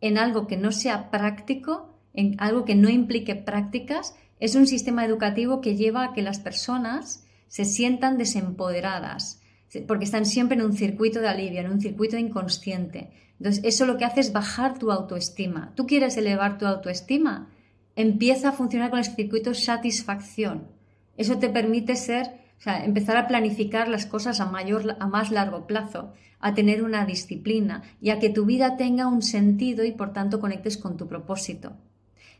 en 0.00 0.18
algo 0.18 0.46
que 0.46 0.56
no 0.56 0.72
sea 0.72 1.10
práctico, 1.10 1.94
en 2.12 2.36
algo 2.38 2.64
que 2.64 2.74
no 2.74 2.88
implique 2.88 3.34
prácticas, 3.34 4.14
es 4.40 4.54
un 4.54 4.66
sistema 4.66 5.04
educativo 5.04 5.60
que 5.60 5.76
lleva 5.76 6.04
a 6.04 6.12
que 6.12 6.22
las 6.22 6.38
personas 6.38 7.24
se 7.48 7.64
sientan 7.64 8.18
desempoderadas, 8.18 9.40
porque 9.86 10.04
están 10.04 10.26
siempre 10.26 10.56
en 10.56 10.64
un 10.64 10.74
circuito 10.74 11.20
de 11.20 11.28
alivio, 11.28 11.60
en 11.60 11.70
un 11.70 11.80
circuito 11.80 12.16
inconsciente. 12.16 13.10
Entonces, 13.38 13.62
eso 13.64 13.86
lo 13.86 13.96
que 13.98 14.04
hace 14.04 14.20
es 14.20 14.32
bajar 14.32 14.78
tu 14.78 14.90
autoestima. 14.90 15.72
¿Tú 15.74 15.86
quieres 15.86 16.16
elevar 16.16 16.58
tu 16.58 16.66
autoestima? 16.66 17.50
Empieza 17.94 18.50
a 18.50 18.52
funcionar 18.52 18.90
con 18.90 18.98
el 18.98 19.04
circuito 19.04 19.54
satisfacción. 19.54 20.68
Eso 21.16 21.38
te 21.38 21.48
permite 21.48 21.96
ser, 21.96 22.26
o 22.58 22.62
sea, 22.62 22.84
empezar 22.84 23.16
a 23.16 23.28
planificar 23.28 23.88
las 23.88 24.06
cosas 24.06 24.40
a, 24.40 24.46
mayor, 24.46 24.96
a 24.98 25.06
más 25.06 25.30
largo 25.30 25.66
plazo, 25.66 26.12
a 26.40 26.54
tener 26.54 26.82
una 26.82 27.06
disciplina 27.06 27.82
y 28.00 28.10
a 28.10 28.18
que 28.18 28.30
tu 28.30 28.44
vida 28.44 28.76
tenga 28.76 29.06
un 29.06 29.22
sentido 29.22 29.84
y 29.84 29.92
por 29.92 30.12
tanto 30.12 30.40
conectes 30.40 30.76
con 30.76 30.96
tu 30.96 31.08
propósito. 31.08 31.72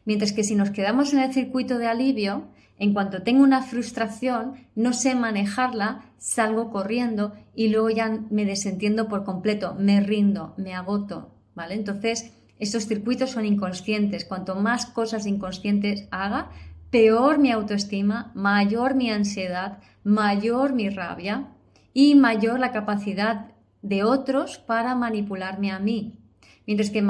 Mientras 0.04 0.32
que 0.32 0.44
si 0.44 0.54
nos 0.54 0.70
quedamos 0.70 1.12
en 1.12 1.20
el 1.20 1.32
circuito 1.32 1.78
de 1.78 1.86
alivio, 1.88 2.48
en 2.78 2.92
cuanto 2.92 3.22
tengo 3.22 3.42
una 3.42 3.62
frustración, 3.62 4.54
no 4.74 4.92
sé 4.92 5.14
manejarla, 5.14 6.04
salgo 6.18 6.70
corriendo 6.70 7.32
y 7.54 7.68
luego 7.68 7.90
ya 7.90 8.20
me 8.30 8.44
desentiendo 8.44 9.08
por 9.08 9.24
completo, 9.24 9.74
me 9.78 10.00
rindo, 10.00 10.54
me 10.58 10.74
agoto, 10.74 11.32
¿vale? 11.54 11.74
Entonces, 11.74 12.32
estos 12.58 12.86
circuitos 12.86 13.30
son 13.30 13.44
inconscientes. 13.44 14.24
Cuanto 14.24 14.54
más 14.54 14.86
cosas 14.86 15.26
inconscientes 15.26 16.06
haga, 16.10 16.50
peor 16.90 17.38
mi 17.38 17.50
autoestima, 17.52 18.32
mayor 18.34 18.94
mi 18.94 19.10
ansiedad, 19.10 19.78
mayor 20.04 20.72
mi 20.72 20.88
rabia 20.88 21.48
y 21.92 22.14
mayor 22.14 22.60
la 22.60 22.72
capacidad 22.72 23.52
de 23.82 24.04
otros 24.04 24.58
para 24.58 24.94
manipularme 24.94 25.70
a 25.70 25.78
mí. 25.78 26.18
Mientras 26.66 26.90
que 26.90 27.04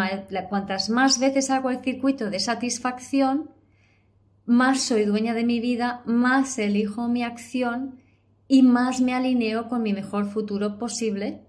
cuantas 0.49 0.91
más 0.91 1.19
veces 1.19 1.51
hago 1.51 1.71
el 1.71 1.81
circuito 1.81 2.31
de 2.31 2.41
satisfacción, 2.41 3.51
más 4.45 4.83
soy 4.83 5.05
dueña 5.05 5.35
de 5.35 5.45
mi 5.45 5.61
vida, 5.61 6.03
más 6.05 6.59
elijo 6.59 7.09
mi 7.09 7.23
acción 7.25 7.99
y 8.47 8.63
más 8.63 9.01
me 9.01 9.15
alineo 9.15 9.69
con 9.69 9.83
mi 9.83 9.93
mejor 9.93 10.27
futuro 10.27 10.79
posible 10.79 11.43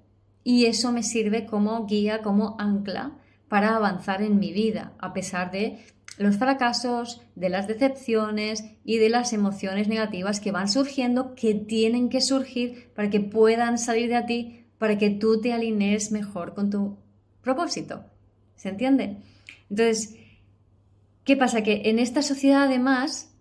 y 0.43 0.65
eso 0.65 0.91
me 0.91 1.03
sirve 1.03 1.45
como 1.45 1.85
guía, 1.85 2.21
como 2.21 2.55
ancla 2.59 3.17
para 3.49 3.75
avanzar 3.75 4.21
en 4.21 4.39
mi 4.39 4.51
vida, 4.51 4.93
a 4.99 5.13
pesar 5.13 5.51
de 5.51 5.79
los 6.17 6.37
fracasos, 6.37 7.21
de 7.35 7.49
las 7.49 7.67
decepciones 7.67 8.63
y 8.83 8.97
de 8.97 9.09
las 9.09 9.33
emociones 9.33 9.87
negativas 9.87 10.39
que 10.39 10.51
van 10.51 10.67
surgiendo, 10.67 11.35
que 11.35 11.53
tienen 11.53 12.09
que 12.09 12.21
surgir 12.21 12.89
para 12.95 13.09
que 13.09 13.19
puedan 13.19 13.77
salir 13.77 14.09
de 14.09 14.21
ti, 14.23 14.65
para 14.77 14.97
que 14.97 15.09
tú 15.09 15.39
te 15.41 15.53
alinees 15.53 16.11
mejor 16.11 16.53
con 16.53 16.69
tu 16.69 16.97
propósito. 17.41 18.03
¿Se 18.55 18.69
entiende? 18.69 19.17
Entonces, 19.69 20.15
¿qué 21.23 21.37
pasa? 21.37 21.61
Que 21.61 21.83
en 21.85 21.99
esta 21.99 22.21
sociedad 22.21 22.63
además, 22.63 23.31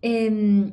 em, 0.00 0.72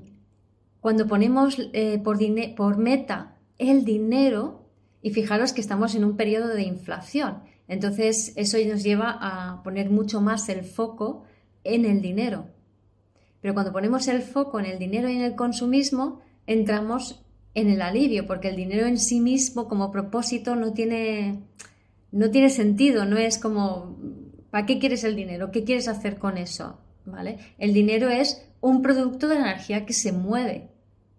cuando 0.79 1.07
ponemos 1.07 1.57
eh, 1.73 1.99
por, 2.03 2.17
por 2.55 2.77
meta 2.77 3.37
el 3.57 3.83
dinero, 3.83 4.63
y 5.01 5.11
fijaros 5.11 5.51
que 5.51 5.59
estamos 5.59 5.95
en 5.95 6.05
un 6.05 6.15
periodo 6.15 6.47
de 6.47 6.63
inflación, 6.63 7.43
entonces 7.67 8.33
eso 8.37 8.57
nos 8.65 8.83
lleva 8.83 9.17
a 9.19 9.61
poner 9.61 9.89
mucho 9.89 10.21
más 10.21 10.47
el 10.47 10.63
foco 10.63 11.25
en 11.63 11.85
el 11.85 12.01
dinero. 12.01 12.47
Pero 13.41 13.53
cuando 13.53 13.73
ponemos 13.73 14.07
el 14.07 14.21
foco 14.21 14.59
en 14.59 14.65
el 14.65 14.79
dinero 14.79 15.09
y 15.09 15.15
en 15.15 15.21
el 15.21 15.35
consumismo, 15.35 16.21
entramos 16.47 17.23
en 17.55 17.69
el 17.69 17.81
alivio, 17.81 18.25
porque 18.25 18.49
el 18.49 18.55
dinero 18.55 18.87
en 18.87 18.97
sí 18.97 19.19
mismo 19.19 19.67
como 19.67 19.91
propósito 19.91 20.55
no 20.55 20.73
tiene, 20.73 21.39
no 22.11 22.31
tiene 22.31 22.49
sentido, 22.49 23.05
no 23.05 23.17
es 23.17 23.37
como, 23.37 23.97
¿para 24.49 24.65
qué 24.65 24.79
quieres 24.79 25.03
el 25.03 25.15
dinero? 25.15 25.51
¿Qué 25.51 25.63
quieres 25.63 25.87
hacer 25.87 26.17
con 26.17 26.37
eso? 26.37 26.79
¿Vale? 27.05 27.37
El 27.57 27.73
dinero 27.73 28.09
es 28.09 28.45
un 28.61 28.81
producto 28.81 29.27
de 29.27 29.35
energía 29.35 29.85
que 29.85 29.93
se 29.93 30.13
mueve, 30.13 30.69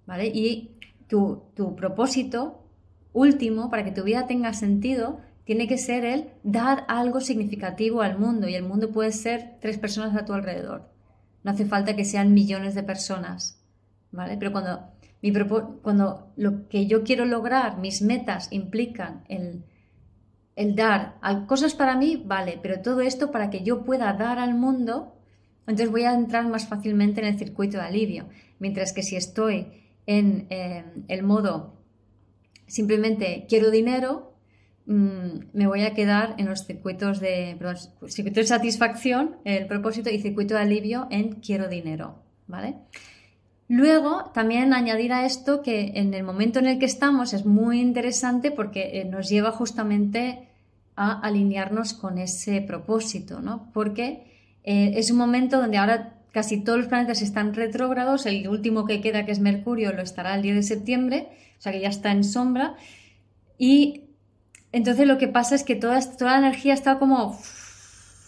¿vale? 0.06 0.26
Y 0.26 0.70
tu, 1.08 1.42
tu 1.54 1.76
propósito 1.76 2.64
último, 3.12 3.70
para 3.70 3.84
que 3.84 3.92
tu 3.92 4.02
vida 4.02 4.26
tenga 4.26 4.54
sentido, 4.54 5.20
tiene 5.44 5.68
que 5.68 5.78
ser 5.78 6.04
el 6.04 6.30
dar 6.42 6.84
algo 6.88 7.20
significativo 7.20 8.02
al 8.02 8.18
mundo 8.18 8.48
y 8.48 8.54
el 8.54 8.64
mundo 8.64 8.90
puede 8.90 9.12
ser 9.12 9.56
tres 9.60 9.78
personas 9.78 10.16
a 10.16 10.24
tu 10.24 10.32
alrededor. 10.32 10.88
No 11.42 11.50
hace 11.50 11.66
falta 11.66 11.94
que 11.94 12.04
sean 12.04 12.32
millones 12.32 12.74
de 12.74 12.82
personas, 12.82 13.60
¿vale? 14.10 14.36
Pero 14.38 14.52
cuando, 14.52 14.88
mi 15.20 15.32
cuando 15.82 16.32
lo 16.36 16.68
que 16.68 16.86
yo 16.86 17.04
quiero 17.04 17.26
lograr, 17.26 17.78
mis 17.78 18.00
metas 18.00 18.48
implican 18.50 19.24
el, 19.28 19.64
el 20.56 20.74
dar 20.74 21.16
cosas 21.46 21.74
para 21.74 21.96
mí, 21.96 22.22
vale, 22.24 22.58
pero 22.62 22.80
todo 22.80 23.02
esto 23.02 23.30
para 23.30 23.50
que 23.50 23.62
yo 23.62 23.84
pueda 23.84 24.12
dar 24.14 24.38
al 24.38 24.54
mundo, 24.54 25.14
entonces 25.60 25.90
voy 25.90 26.04
a 26.04 26.14
entrar 26.14 26.46
más 26.48 26.66
fácilmente 26.66 27.20
en 27.20 27.26
el 27.26 27.38
circuito 27.38 27.76
de 27.76 27.84
alivio. 27.84 28.28
Mientras 28.58 28.94
que 28.94 29.02
si 29.02 29.16
estoy 29.16 29.66
en 30.06 30.46
eh, 30.48 30.84
el 31.08 31.22
modo 31.22 31.74
simplemente 32.66 33.46
quiero 33.48 33.70
dinero, 33.70 34.33
mm, 34.86 35.50
me 35.52 35.66
voy 35.66 35.82
a 35.82 35.94
quedar 35.94 36.34
en 36.38 36.46
los 36.46 36.66
circuitos 36.66 37.20
de, 37.20 37.56
circuito 38.08 38.40
de 38.40 38.46
satisfacción, 38.46 39.36
el 39.44 39.66
propósito 39.66 40.10
y 40.10 40.20
circuito 40.20 40.54
de 40.54 40.60
alivio 40.60 41.06
en 41.10 41.34
quiero 41.34 41.68
dinero, 41.68 42.22
¿vale? 42.46 42.76
Luego, 43.68 44.30
también 44.34 44.74
añadir 44.74 45.12
a 45.12 45.24
esto 45.24 45.62
que 45.62 45.92
en 45.94 46.12
el 46.12 46.22
momento 46.22 46.58
en 46.58 46.66
el 46.66 46.78
que 46.78 46.84
estamos 46.84 47.32
es 47.32 47.46
muy 47.46 47.80
interesante 47.80 48.50
porque 48.50 49.00
eh, 49.00 49.04
nos 49.04 49.28
lleva 49.28 49.52
justamente 49.52 50.48
a 50.96 51.18
alinearnos 51.20 51.94
con 51.94 52.18
ese 52.18 52.60
propósito, 52.60 53.40
¿no? 53.40 53.70
Porque 53.72 54.60
eh, 54.64 54.92
es 54.96 55.10
un 55.10 55.16
momento 55.16 55.60
donde 55.60 55.78
ahora 55.78 56.14
casi 56.32 56.60
todos 56.60 56.78
los 56.78 56.88
planetas 56.88 57.22
están 57.22 57.54
retrógrados, 57.54 58.26
el 58.26 58.48
último 58.48 58.84
que 58.84 59.00
queda, 59.00 59.24
que 59.24 59.32
es 59.32 59.40
Mercurio, 59.40 59.92
lo 59.92 60.02
estará 60.02 60.34
el 60.34 60.42
10 60.42 60.56
de 60.56 60.62
septiembre, 60.62 61.28
o 61.58 61.62
sea 61.62 61.72
que 61.72 61.80
ya 61.80 61.88
está 61.88 62.10
en 62.10 62.24
sombra. 62.24 62.74
Y 63.56 64.03
entonces 64.74 65.06
lo 65.06 65.18
que 65.18 65.28
pasa 65.28 65.54
es 65.54 65.62
que 65.62 65.76
toda, 65.76 66.00
toda 66.00 66.32
la 66.32 66.48
energía 66.48 66.74
está 66.74 66.98
como 66.98 67.38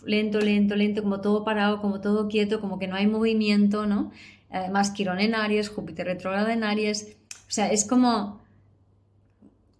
lento, 0.04 0.38
lento, 0.38 0.76
lento, 0.76 1.02
como 1.02 1.20
todo 1.20 1.42
parado, 1.42 1.80
como 1.80 2.00
todo 2.00 2.28
quieto, 2.28 2.60
como 2.60 2.78
que 2.78 2.86
no 2.86 2.94
hay 2.94 3.08
movimiento, 3.08 3.84
¿no? 3.84 4.12
Además, 4.48 4.92
Quirón 4.92 5.18
en 5.18 5.34
Aries, 5.34 5.68
Júpiter 5.68 6.06
retrógrado 6.06 6.46
en 6.48 6.62
Aries, 6.62 7.16
o 7.48 7.50
sea, 7.50 7.72
es 7.72 7.84
como 7.84 8.40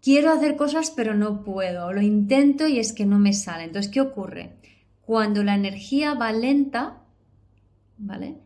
quiero 0.03 0.33
hacer 0.33 0.57
cosas 0.57 0.91
pero 0.91 1.15
no 1.15 1.45
puedo, 1.45 1.93
lo 1.93 2.03
intento 2.03 2.67
y 2.67 2.81
es 2.81 2.93
que 2.93 3.07
no 3.07 3.21
me 3.21 3.33
sale. 3.33 3.63
Entonces, 3.63 3.93
¿qué 3.93 4.01
ocurre? 4.01 4.57
Cuando 5.03 5.45
la 5.45 5.55
energía 5.55 6.15
va 6.15 6.33
lenta, 6.33 6.99
¿vale? 7.97 8.39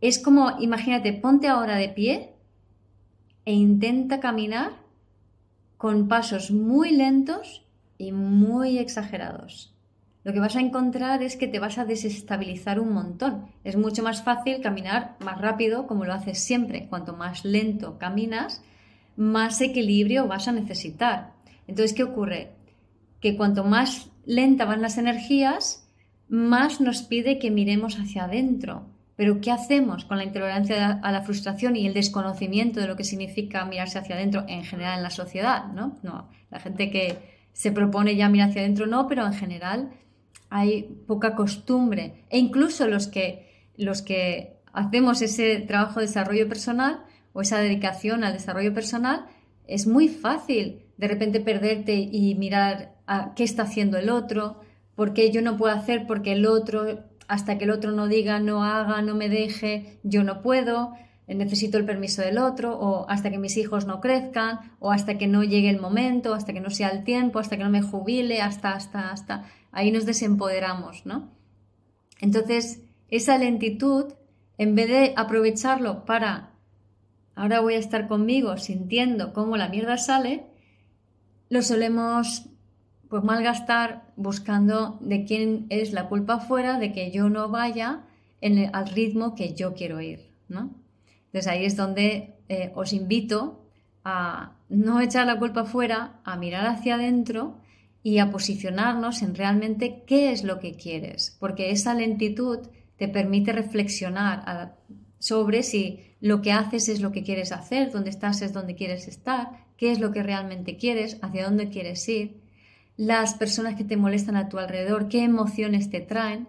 Es 0.00 0.18
como, 0.18 0.58
imagínate, 0.60 1.12
ponte 1.12 1.46
ahora 1.46 1.76
de 1.76 1.90
pie 1.90 2.32
e 3.44 3.52
intenta 3.52 4.18
caminar 4.18 4.85
con 5.76 6.08
pasos 6.08 6.50
muy 6.50 6.90
lentos 6.90 7.64
y 7.98 8.12
muy 8.12 8.78
exagerados. 8.78 9.72
Lo 10.24 10.32
que 10.32 10.40
vas 10.40 10.56
a 10.56 10.60
encontrar 10.60 11.22
es 11.22 11.36
que 11.36 11.46
te 11.46 11.60
vas 11.60 11.78
a 11.78 11.84
desestabilizar 11.84 12.80
un 12.80 12.92
montón. 12.92 13.46
Es 13.62 13.76
mucho 13.76 14.02
más 14.02 14.24
fácil 14.24 14.60
caminar 14.60 15.16
más 15.20 15.40
rápido 15.40 15.86
como 15.86 16.04
lo 16.04 16.12
haces 16.12 16.40
siempre. 16.40 16.88
Cuanto 16.88 17.12
más 17.12 17.44
lento 17.44 17.96
caminas, 17.96 18.60
más 19.16 19.60
equilibrio 19.60 20.26
vas 20.26 20.48
a 20.48 20.52
necesitar. 20.52 21.32
Entonces, 21.68 21.94
¿qué 21.94 22.02
ocurre? 22.02 22.50
Que 23.20 23.36
cuanto 23.36 23.62
más 23.62 24.10
lenta 24.24 24.64
van 24.64 24.82
las 24.82 24.98
energías, 24.98 25.88
más 26.28 26.80
nos 26.80 27.02
pide 27.02 27.38
que 27.38 27.52
miremos 27.52 27.98
hacia 28.00 28.24
adentro. 28.24 28.86
Pero 29.16 29.40
¿qué 29.40 29.50
hacemos 29.50 30.04
con 30.04 30.18
la 30.18 30.24
intolerancia 30.24 31.00
a 31.02 31.10
la 31.10 31.22
frustración 31.22 31.74
y 31.74 31.86
el 31.86 31.94
desconocimiento 31.94 32.80
de 32.80 32.86
lo 32.86 32.96
que 32.96 33.04
significa 33.04 33.64
mirarse 33.64 33.98
hacia 33.98 34.14
adentro 34.14 34.44
en 34.46 34.64
general 34.64 34.98
en 34.98 35.02
la 35.02 35.10
sociedad? 35.10 35.66
¿no? 35.72 35.98
no 36.02 36.28
la 36.50 36.60
gente 36.60 36.90
que 36.90 37.36
se 37.52 37.72
propone 37.72 38.16
ya 38.16 38.28
mirar 38.28 38.50
hacia 38.50 38.62
adentro 38.62 38.86
no, 38.86 39.06
pero 39.08 39.26
en 39.26 39.32
general 39.32 39.90
hay 40.50 40.82
poca 41.06 41.34
costumbre. 41.34 42.24
E 42.28 42.38
incluso 42.38 42.86
los 42.86 43.06
que, 43.08 43.70
los 43.76 44.02
que 44.02 44.58
hacemos 44.72 45.22
ese 45.22 45.60
trabajo 45.60 46.00
de 46.00 46.06
desarrollo 46.06 46.48
personal 46.48 47.04
o 47.32 47.40
esa 47.40 47.58
dedicación 47.58 48.24
al 48.24 48.34
desarrollo 48.34 48.74
personal, 48.74 49.26
es 49.66 49.86
muy 49.86 50.08
fácil 50.08 50.82
de 50.96 51.08
repente 51.08 51.40
perderte 51.40 51.94
y 51.94 52.34
mirar 52.34 52.94
a 53.06 53.34
qué 53.34 53.44
está 53.44 53.62
haciendo 53.64 53.98
el 53.98 54.10
otro, 54.10 54.60
porque 54.94 55.30
yo 55.30 55.42
no 55.42 55.56
puedo 55.56 55.74
hacer 55.74 56.06
porque 56.06 56.32
el 56.32 56.46
otro, 56.46 57.04
hasta 57.28 57.58
que 57.58 57.64
el 57.64 57.70
otro 57.70 57.92
no 57.92 58.08
diga, 58.08 58.38
no 58.40 58.64
haga, 58.64 59.02
no 59.02 59.14
me 59.14 59.28
deje, 59.28 59.98
yo 60.02 60.24
no 60.24 60.42
puedo, 60.42 60.92
necesito 61.26 61.76
el 61.76 61.84
permiso 61.84 62.22
del 62.22 62.38
otro, 62.38 62.78
o 62.78 63.08
hasta 63.08 63.30
que 63.30 63.38
mis 63.38 63.56
hijos 63.56 63.86
no 63.86 64.00
crezcan, 64.00 64.72
o 64.78 64.92
hasta 64.92 65.18
que 65.18 65.26
no 65.26 65.42
llegue 65.42 65.70
el 65.70 65.80
momento, 65.80 66.34
hasta 66.34 66.52
que 66.52 66.60
no 66.60 66.70
sea 66.70 66.88
el 66.88 67.04
tiempo, 67.04 67.38
hasta 67.38 67.56
que 67.56 67.64
no 67.64 67.70
me 67.70 67.82
jubile, 67.82 68.40
hasta, 68.40 68.72
hasta, 68.72 69.10
hasta. 69.10 69.44
Ahí 69.72 69.90
nos 69.90 70.06
desempoderamos, 70.06 71.04
¿no? 71.04 71.30
Entonces, 72.20 72.82
esa 73.08 73.38
lentitud, 73.38 74.14
en 74.58 74.74
vez 74.74 74.88
de 74.88 75.12
aprovecharlo 75.16 76.04
para, 76.04 76.50
ahora 77.34 77.60
voy 77.60 77.74
a 77.74 77.78
estar 77.78 78.08
conmigo 78.08 78.56
sintiendo 78.56 79.32
cómo 79.32 79.56
la 79.56 79.68
mierda 79.68 79.98
sale, 79.98 80.46
lo 81.48 81.62
solemos 81.62 82.48
pues 83.16 83.24
malgastar 83.24 84.02
buscando 84.16 84.98
de 85.00 85.24
quién 85.24 85.64
es 85.70 85.94
la 85.94 86.06
culpa 86.06 86.38
fuera 86.38 86.78
de 86.78 86.92
que 86.92 87.10
yo 87.10 87.30
no 87.30 87.48
vaya 87.48 88.02
en 88.42 88.68
al 88.74 88.90
ritmo 88.90 89.34
que 89.34 89.54
yo 89.54 89.72
quiero 89.72 90.02
ir, 90.02 90.28
¿no? 90.48 90.74
Entonces 91.24 91.46
ahí 91.46 91.64
es 91.64 91.76
donde 91.76 92.34
eh, 92.50 92.72
os 92.74 92.92
invito 92.92 93.64
a 94.04 94.52
no 94.68 95.00
echar 95.00 95.26
la 95.26 95.38
culpa 95.38 95.64
fuera, 95.64 96.20
a 96.24 96.36
mirar 96.36 96.66
hacia 96.66 96.96
adentro 96.96 97.56
y 98.02 98.18
a 98.18 98.30
posicionarnos 98.30 99.22
en 99.22 99.34
realmente 99.34 100.02
qué 100.06 100.30
es 100.30 100.44
lo 100.44 100.60
que 100.60 100.74
quieres, 100.74 101.38
porque 101.40 101.70
esa 101.70 101.94
lentitud 101.94 102.68
te 102.98 103.08
permite 103.08 103.52
reflexionar 103.52 104.76
sobre 105.18 105.62
si 105.62 106.00
lo 106.20 106.42
que 106.42 106.52
haces 106.52 106.90
es 106.90 107.00
lo 107.00 107.12
que 107.12 107.22
quieres 107.22 107.52
hacer, 107.52 107.92
dónde 107.92 108.10
estás 108.10 108.42
es 108.42 108.52
donde 108.52 108.74
quieres 108.74 109.08
estar, 109.08 109.64
qué 109.78 109.90
es 109.90 110.00
lo 110.00 110.12
que 110.12 110.22
realmente 110.22 110.76
quieres, 110.76 111.16
hacia 111.22 111.46
dónde 111.46 111.70
quieres 111.70 112.06
ir 112.10 112.44
las 112.96 113.34
personas 113.34 113.74
que 113.74 113.84
te 113.84 113.96
molestan 113.96 114.36
a 114.36 114.48
tu 114.48 114.58
alrededor, 114.58 115.08
qué 115.08 115.22
emociones 115.22 115.90
te 115.90 116.00
traen, 116.00 116.48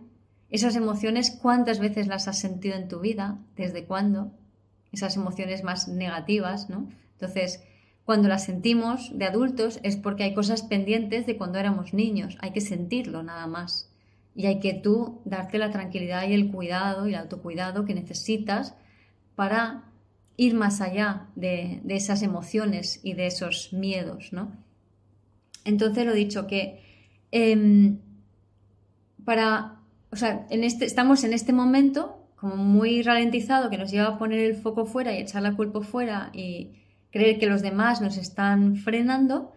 esas 0.50 0.76
emociones, 0.76 1.32
cuántas 1.32 1.80
veces 1.80 2.08
las 2.08 2.28
has 2.28 2.40
sentido 2.40 2.76
en 2.76 2.88
tu 2.88 3.00
vida, 3.00 3.38
desde 3.56 3.84
cuándo, 3.84 4.32
esas 4.92 5.18
emociones 5.18 5.64
más 5.64 5.90
negativas, 5.90 6.70
¿no? 6.70 6.90
Entonces, 7.14 7.62
cuando 8.06 8.30
las 8.30 8.46
sentimos 8.46 9.12
de 9.18 9.26
adultos 9.26 9.80
es 9.84 9.98
porque 9.98 10.24
hay 10.24 10.34
cosas 10.34 10.62
pendientes 10.62 11.26
de 11.26 11.36
cuando 11.36 11.60
éramos 11.60 11.94
niños, 11.94 12.38
hay 12.40 12.52
que 12.52 12.62
sentirlo 12.62 13.24
nada 13.24 13.48
más. 13.48 13.92
Y 14.34 14.46
hay 14.46 14.60
que 14.60 14.74
tú 14.74 15.20
darte 15.26 15.58
la 15.58 15.72
tranquilidad 15.72 16.28
y 16.28 16.34
el 16.34 16.50
cuidado 16.52 17.08
y 17.08 17.10
el 17.10 17.20
autocuidado 17.20 17.84
que 17.84 17.96
necesitas 17.96 18.76
para 19.36 19.84
ir 20.38 20.54
más 20.54 20.80
allá 20.80 21.28
de, 21.36 21.82
de 21.84 21.96
esas 21.96 22.22
emociones 22.22 23.02
y 23.04 23.14
de 23.14 23.28
esos 23.28 23.74
miedos, 23.74 24.32
¿no? 24.32 24.54
Entonces 25.68 26.06
lo 26.06 26.14
dicho, 26.14 26.48
que 26.48 26.82
em, 27.32 28.00
para, 29.26 29.82
o 30.12 30.16
sea, 30.16 30.48
en 30.50 30.64
este, 30.64 30.86
estamos 30.86 31.24
en 31.24 31.34
este 31.34 31.52
momento 31.54 32.18
como 32.38 32.56
muy 32.56 33.02
ralentizado 33.02 33.70
que 33.70 33.78
nos 33.78 33.92
lleva 33.92 34.08
a 34.08 34.18
poner 34.18 34.40
el 34.40 34.56
foco 34.56 34.86
fuera 34.86 35.14
y 35.14 35.22
echar 35.22 35.42
la 35.42 35.56
culpa 35.56 35.82
fuera 35.82 36.30
y 36.34 36.72
creer 37.12 37.40
que 37.40 37.48
los 37.48 37.62
demás 37.62 38.00
nos 38.00 38.18
están 38.18 38.78
frenando. 38.78 39.52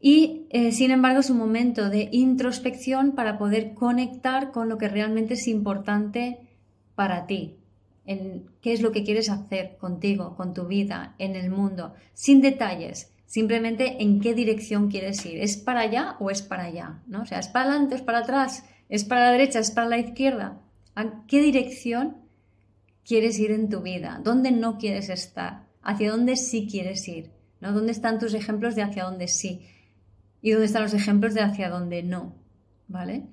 Y 0.00 0.46
eh, 0.50 0.72
sin 0.72 0.90
embargo 0.90 1.20
es 1.20 1.30
un 1.30 1.36
momento 1.36 1.90
de 1.90 2.08
introspección 2.10 3.12
para 3.12 3.38
poder 3.38 3.74
conectar 3.74 4.50
con 4.50 4.68
lo 4.68 4.78
que 4.78 4.88
realmente 4.88 5.34
es 5.34 5.46
importante 5.46 6.38
para 6.94 7.26
ti, 7.26 7.56
en 8.06 8.46
qué 8.62 8.72
es 8.72 8.80
lo 8.80 8.90
que 8.90 9.04
quieres 9.04 9.28
hacer 9.28 9.76
contigo, 9.76 10.34
con 10.36 10.54
tu 10.54 10.66
vida, 10.66 11.14
en 11.18 11.36
el 11.36 11.50
mundo, 11.50 11.92
sin 12.14 12.40
detalles, 12.40 13.09
simplemente 13.30 14.02
en 14.02 14.20
qué 14.20 14.34
dirección 14.34 14.90
quieres 14.90 15.24
ir. 15.24 15.40
¿Es 15.40 15.56
para 15.56 15.82
allá 15.82 16.16
o 16.18 16.32
es 16.32 16.42
para 16.42 16.64
allá? 16.64 17.00
¿no? 17.06 17.22
O 17.22 17.26
sea, 17.26 17.38
¿es 17.38 17.46
para 17.46 17.70
adelante, 17.70 17.94
es 17.94 18.02
para 18.02 18.18
atrás, 18.18 18.64
es 18.88 19.04
para 19.04 19.26
la 19.26 19.30
derecha, 19.30 19.60
es 19.60 19.70
para 19.70 19.88
la 19.88 19.98
izquierda? 19.98 20.60
¿A 20.96 21.24
qué 21.28 21.40
dirección 21.40 22.16
quieres 23.04 23.38
ir 23.38 23.52
en 23.52 23.68
tu 23.68 23.82
vida? 23.82 24.20
¿Dónde 24.24 24.50
no 24.50 24.78
quieres 24.78 25.10
estar? 25.10 25.68
¿Hacia 25.80 26.10
dónde 26.10 26.34
sí 26.34 26.66
quieres 26.68 27.06
ir? 27.06 27.30
¿no? 27.60 27.72
¿Dónde 27.72 27.92
están 27.92 28.18
tus 28.18 28.34
ejemplos 28.34 28.74
de 28.74 28.82
hacia 28.82 29.04
dónde 29.04 29.28
sí? 29.28 29.64
¿Y 30.42 30.50
dónde 30.50 30.66
están 30.66 30.82
los 30.82 30.94
ejemplos 30.94 31.32
de 31.32 31.42
hacia 31.42 31.70
dónde 31.70 32.02
no? 32.02 32.34
¿Vale? 32.88 33.26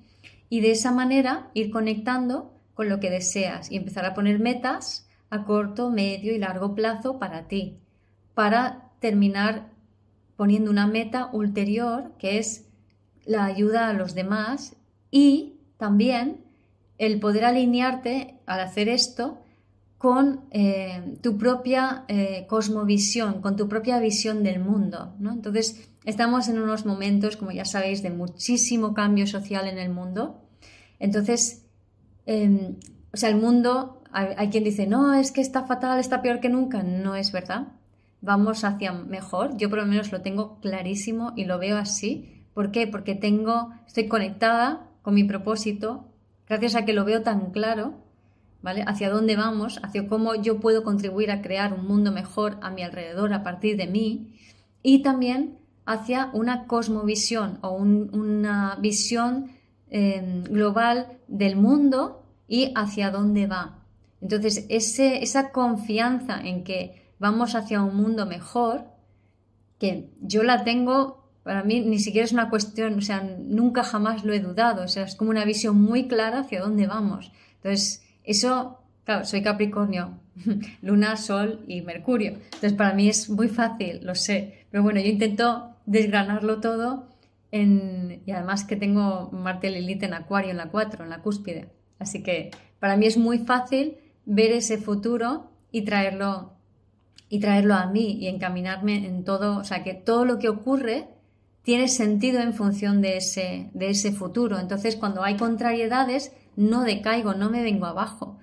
Y 0.48 0.60
de 0.60 0.70
esa 0.70 0.92
manera 0.92 1.50
ir 1.54 1.72
conectando 1.72 2.54
con 2.74 2.88
lo 2.88 3.00
que 3.00 3.10
deseas 3.10 3.72
y 3.72 3.76
empezar 3.76 4.04
a 4.04 4.14
poner 4.14 4.38
metas 4.38 5.08
a 5.28 5.44
corto, 5.44 5.90
medio 5.90 6.32
y 6.32 6.38
largo 6.38 6.76
plazo 6.76 7.18
para 7.18 7.48
ti, 7.48 7.78
para 8.34 8.92
terminar 9.00 9.76
poniendo 10.38 10.70
una 10.70 10.86
meta 10.86 11.30
ulterior 11.32 12.12
que 12.16 12.38
es 12.38 12.68
la 13.26 13.44
ayuda 13.44 13.88
a 13.88 13.92
los 13.92 14.14
demás 14.14 14.76
y 15.10 15.56
también 15.78 16.44
el 16.96 17.18
poder 17.18 17.44
alinearte 17.44 18.38
al 18.46 18.60
hacer 18.60 18.88
esto 18.88 19.42
con 19.98 20.44
eh, 20.52 21.16
tu 21.22 21.36
propia 21.38 22.04
eh, 22.06 22.46
cosmovisión, 22.48 23.40
con 23.40 23.56
tu 23.56 23.68
propia 23.68 23.98
visión 23.98 24.44
del 24.44 24.60
mundo. 24.60 25.16
Entonces, 25.20 25.90
estamos 26.04 26.48
en 26.48 26.60
unos 26.60 26.86
momentos, 26.86 27.36
como 27.36 27.50
ya 27.50 27.64
sabéis, 27.64 28.04
de 28.04 28.10
muchísimo 28.10 28.94
cambio 28.94 29.26
social 29.26 29.66
en 29.66 29.78
el 29.78 29.90
mundo. 29.90 30.40
Entonces, 31.00 31.66
em, 32.26 32.76
o 33.12 33.16
sea, 33.16 33.28
el 33.28 33.36
mundo, 33.36 34.04
hay, 34.12 34.50
quien 34.50 34.62
dice, 34.62 34.86
no, 34.86 35.14
es 35.14 35.32
que 35.32 35.40
está 35.40 35.64
fatal, 35.64 35.98
está 35.98 36.22
peor 36.22 36.38
que 36.38 36.48
nunca. 36.48 36.84
No 36.84 37.16
es 37.16 37.32
verdad. 37.32 37.72
Vamos 38.20 38.64
hacia 38.64 38.92
mejor. 38.92 39.56
Yo 39.56 39.68
por 39.70 39.78
lo 39.78 39.86
menos 39.86 40.12
lo 40.12 40.20
tengo 40.20 40.58
clarísimo 40.60 41.32
y 41.36 41.44
lo 41.44 41.58
veo 41.58 41.76
así. 41.76 42.44
¿Por 42.54 42.70
qué? 42.70 42.86
Porque 42.86 43.14
tengo, 43.14 43.70
estoy 43.86 44.08
conectada 44.08 44.86
con 45.02 45.14
mi 45.14 45.24
propósito, 45.24 46.04
gracias 46.46 46.74
a 46.74 46.84
que 46.84 46.92
lo 46.92 47.04
veo 47.04 47.22
tan 47.22 47.50
claro 47.50 47.94
¿vale? 48.62 48.84
Hacia 48.86 49.10
dónde 49.10 49.36
vamos, 49.36 49.80
hacia 49.82 50.08
cómo 50.08 50.34
yo 50.34 50.60
puedo 50.60 50.82
contribuir 50.82 51.30
a 51.30 51.42
crear 51.42 51.72
un 51.72 51.86
mundo 51.86 52.12
mejor 52.12 52.58
a 52.60 52.70
mi 52.70 52.82
alrededor 52.82 53.32
a 53.32 53.42
partir 53.42 53.76
de 53.76 53.86
mí 53.86 54.34
y 54.82 55.02
también 55.02 55.58
hacia 55.86 56.30
una 56.32 56.66
cosmovisión 56.66 57.58
o 57.62 57.70
una 57.72 58.76
visión 58.80 59.52
em, 59.90 60.44
global 60.44 61.18
del 61.28 61.56
mundo 61.56 62.22
y 62.46 62.72
hacia 62.74 63.10
dónde 63.10 63.46
va. 63.46 63.78
Entonces, 64.20 64.66
esa 64.68 65.52
confianza 65.52 66.40
en 66.40 66.64
que 66.64 67.07
vamos 67.18 67.54
hacia 67.54 67.82
un 67.82 67.96
mundo 67.96 68.26
mejor, 68.26 68.86
que 69.78 70.10
yo 70.20 70.42
la 70.42 70.64
tengo, 70.64 71.30
para 71.42 71.62
mí 71.62 71.80
ni 71.80 71.98
siquiera 71.98 72.24
es 72.24 72.32
una 72.32 72.50
cuestión, 72.50 72.98
o 72.98 73.00
sea, 73.00 73.22
nunca 73.22 73.82
jamás 73.84 74.24
lo 74.24 74.32
he 74.32 74.40
dudado, 74.40 74.84
o 74.84 74.88
sea, 74.88 75.04
es 75.04 75.14
como 75.14 75.30
una 75.30 75.44
visión 75.44 75.80
muy 75.80 76.08
clara 76.08 76.40
hacia 76.40 76.60
dónde 76.60 76.86
vamos. 76.86 77.32
Entonces, 77.56 78.02
eso, 78.24 78.80
claro, 79.04 79.24
soy 79.24 79.42
Capricornio, 79.42 80.18
Luna, 80.82 81.16
Sol 81.16 81.64
y 81.66 81.82
Mercurio. 81.82 82.32
Entonces 82.44 82.74
para 82.74 82.94
mí 82.94 83.08
es 83.08 83.30
muy 83.30 83.48
fácil, 83.48 84.00
lo 84.02 84.14
sé. 84.14 84.66
Pero 84.70 84.82
bueno, 84.82 85.00
yo 85.00 85.06
intento 85.06 85.76
desgranarlo 85.86 86.60
todo 86.60 87.08
y 87.50 88.30
además 88.30 88.64
que 88.64 88.76
tengo 88.76 89.30
Marte 89.32 89.70
Lilith 89.70 90.02
en 90.02 90.12
Acuario, 90.12 90.50
en 90.50 90.58
la 90.58 90.68
4, 90.68 91.04
en 91.04 91.10
la 91.10 91.22
cúspide. 91.22 91.70
Así 91.98 92.22
que 92.22 92.50
para 92.78 92.96
mí 92.96 93.06
es 93.06 93.16
muy 93.16 93.38
fácil 93.38 93.96
ver 94.26 94.52
ese 94.52 94.76
futuro 94.76 95.50
y 95.72 95.82
traerlo 95.82 96.57
y 97.28 97.40
traerlo 97.40 97.74
a 97.74 97.86
mí 97.86 98.18
y 98.20 98.28
encaminarme 98.28 99.06
en 99.06 99.24
todo, 99.24 99.58
o 99.58 99.64
sea, 99.64 99.84
que 99.84 99.94
todo 99.94 100.24
lo 100.24 100.38
que 100.38 100.48
ocurre 100.48 101.08
tiene 101.62 101.88
sentido 101.88 102.40
en 102.40 102.54
función 102.54 103.02
de 103.02 103.18
ese, 103.18 103.70
de 103.74 103.90
ese 103.90 104.12
futuro. 104.12 104.58
Entonces, 104.58 104.96
cuando 104.96 105.22
hay 105.22 105.36
contrariedades, 105.36 106.32
no 106.56 106.82
decaigo, 106.82 107.34
no 107.34 107.50
me 107.50 107.62
vengo 107.62 107.86
abajo. 107.86 108.38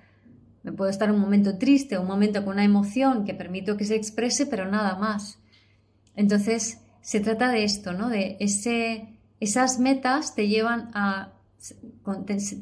Me 0.62 0.72
puedo 0.72 0.90
estar 0.90 1.10
un 1.10 1.18
momento 1.18 1.58
triste, 1.58 1.98
un 1.98 2.06
momento 2.06 2.44
con 2.44 2.54
una 2.54 2.64
emoción 2.64 3.24
que 3.24 3.34
permito 3.34 3.76
que 3.76 3.84
se 3.84 3.96
exprese, 3.96 4.46
pero 4.46 4.70
nada 4.70 4.96
más. 4.96 5.40
Entonces, 6.14 6.80
se 7.00 7.20
trata 7.20 7.50
de 7.50 7.64
esto, 7.64 7.92
¿no? 7.92 8.08
De 8.08 8.36
ese, 8.40 9.18
esas 9.40 9.78
metas 9.78 10.34
te 10.34 10.48
llevan 10.48 10.90
a 10.94 11.32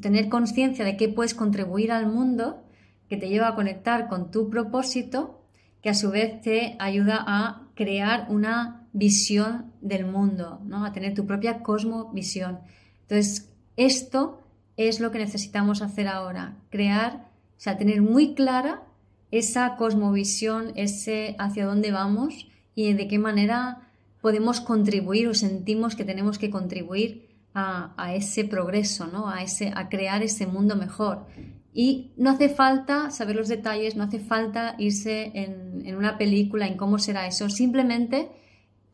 tener 0.00 0.28
conciencia 0.28 0.84
de 0.84 0.96
que 0.96 1.08
puedes 1.08 1.34
contribuir 1.34 1.92
al 1.92 2.06
mundo, 2.06 2.62
que 3.08 3.16
te 3.16 3.28
lleva 3.28 3.48
a 3.48 3.54
conectar 3.54 4.08
con 4.08 4.30
tu 4.30 4.48
propósito, 4.48 5.43
que 5.84 5.90
a 5.90 5.94
su 5.94 6.10
vez 6.10 6.40
te 6.40 6.76
ayuda 6.78 7.22
a 7.26 7.68
crear 7.74 8.24
una 8.30 8.88
visión 8.94 9.70
del 9.82 10.06
mundo, 10.06 10.62
¿no? 10.64 10.86
A 10.86 10.94
tener 10.94 11.12
tu 11.12 11.26
propia 11.26 11.62
cosmovisión. 11.62 12.60
Entonces, 13.02 13.50
esto 13.76 14.40
es 14.78 14.98
lo 14.98 15.10
que 15.10 15.18
necesitamos 15.18 15.82
hacer 15.82 16.08
ahora, 16.08 16.56
crear, 16.70 17.28
o 17.58 17.60
sea, 17.60 17.76
tener 17.76 18.00
muy 18.00 18.32
clara 18.34 18.84
esa 19.30 19.76
cosmovisión, 19.76 20.72
ese 20.74 21.36
hacia 21.38 21.66
dónde 21.66 21.92
vamos 21.92 22.46
y 22.74 22.94
de 22.94 23.06
qué 23.06 23.18
manera 23.18 23.82
podemos 24.22 24.62
contribuir 24.62 25.28
o 25.28 25.34
sentimos 25.34 25.96
que 25.96 26.06
tenemos 26.06 26.38
que 26.38 26.48
contribuir 26.48 27.28
a, 27.52 28.14
ese 28.14 28.46
progreso, 28.46 29.06
¿no? 29.06 29.28
a, 29.28 29.42
ese, 29.42 29.70
a 29.76 29.90
crear 29.90 30.22
ese 30.22 30.46
mundo 30.46 30.76
mejor. 30.76 31.26
Y 31.74 32.12
no 32.16 32.30
hace 32.30 32.48
falta 32.48 33.10
saber 33.10 33.36
los 33.36 33.48
detalles, 33.48 33.96
no 33.96 34.04
hace 34.04 34.20
falta 34.20 34.76
irse 34.78 35.32
en, 35.34 35.82
en 35.84 35.96
una 35.96 36.16
película, 36.16 36.68
en 36.68 36.76
cómo 36.76 36.98
será 36.98 37.26
eso, 37.26 37.50
simplemente 37.50 38.30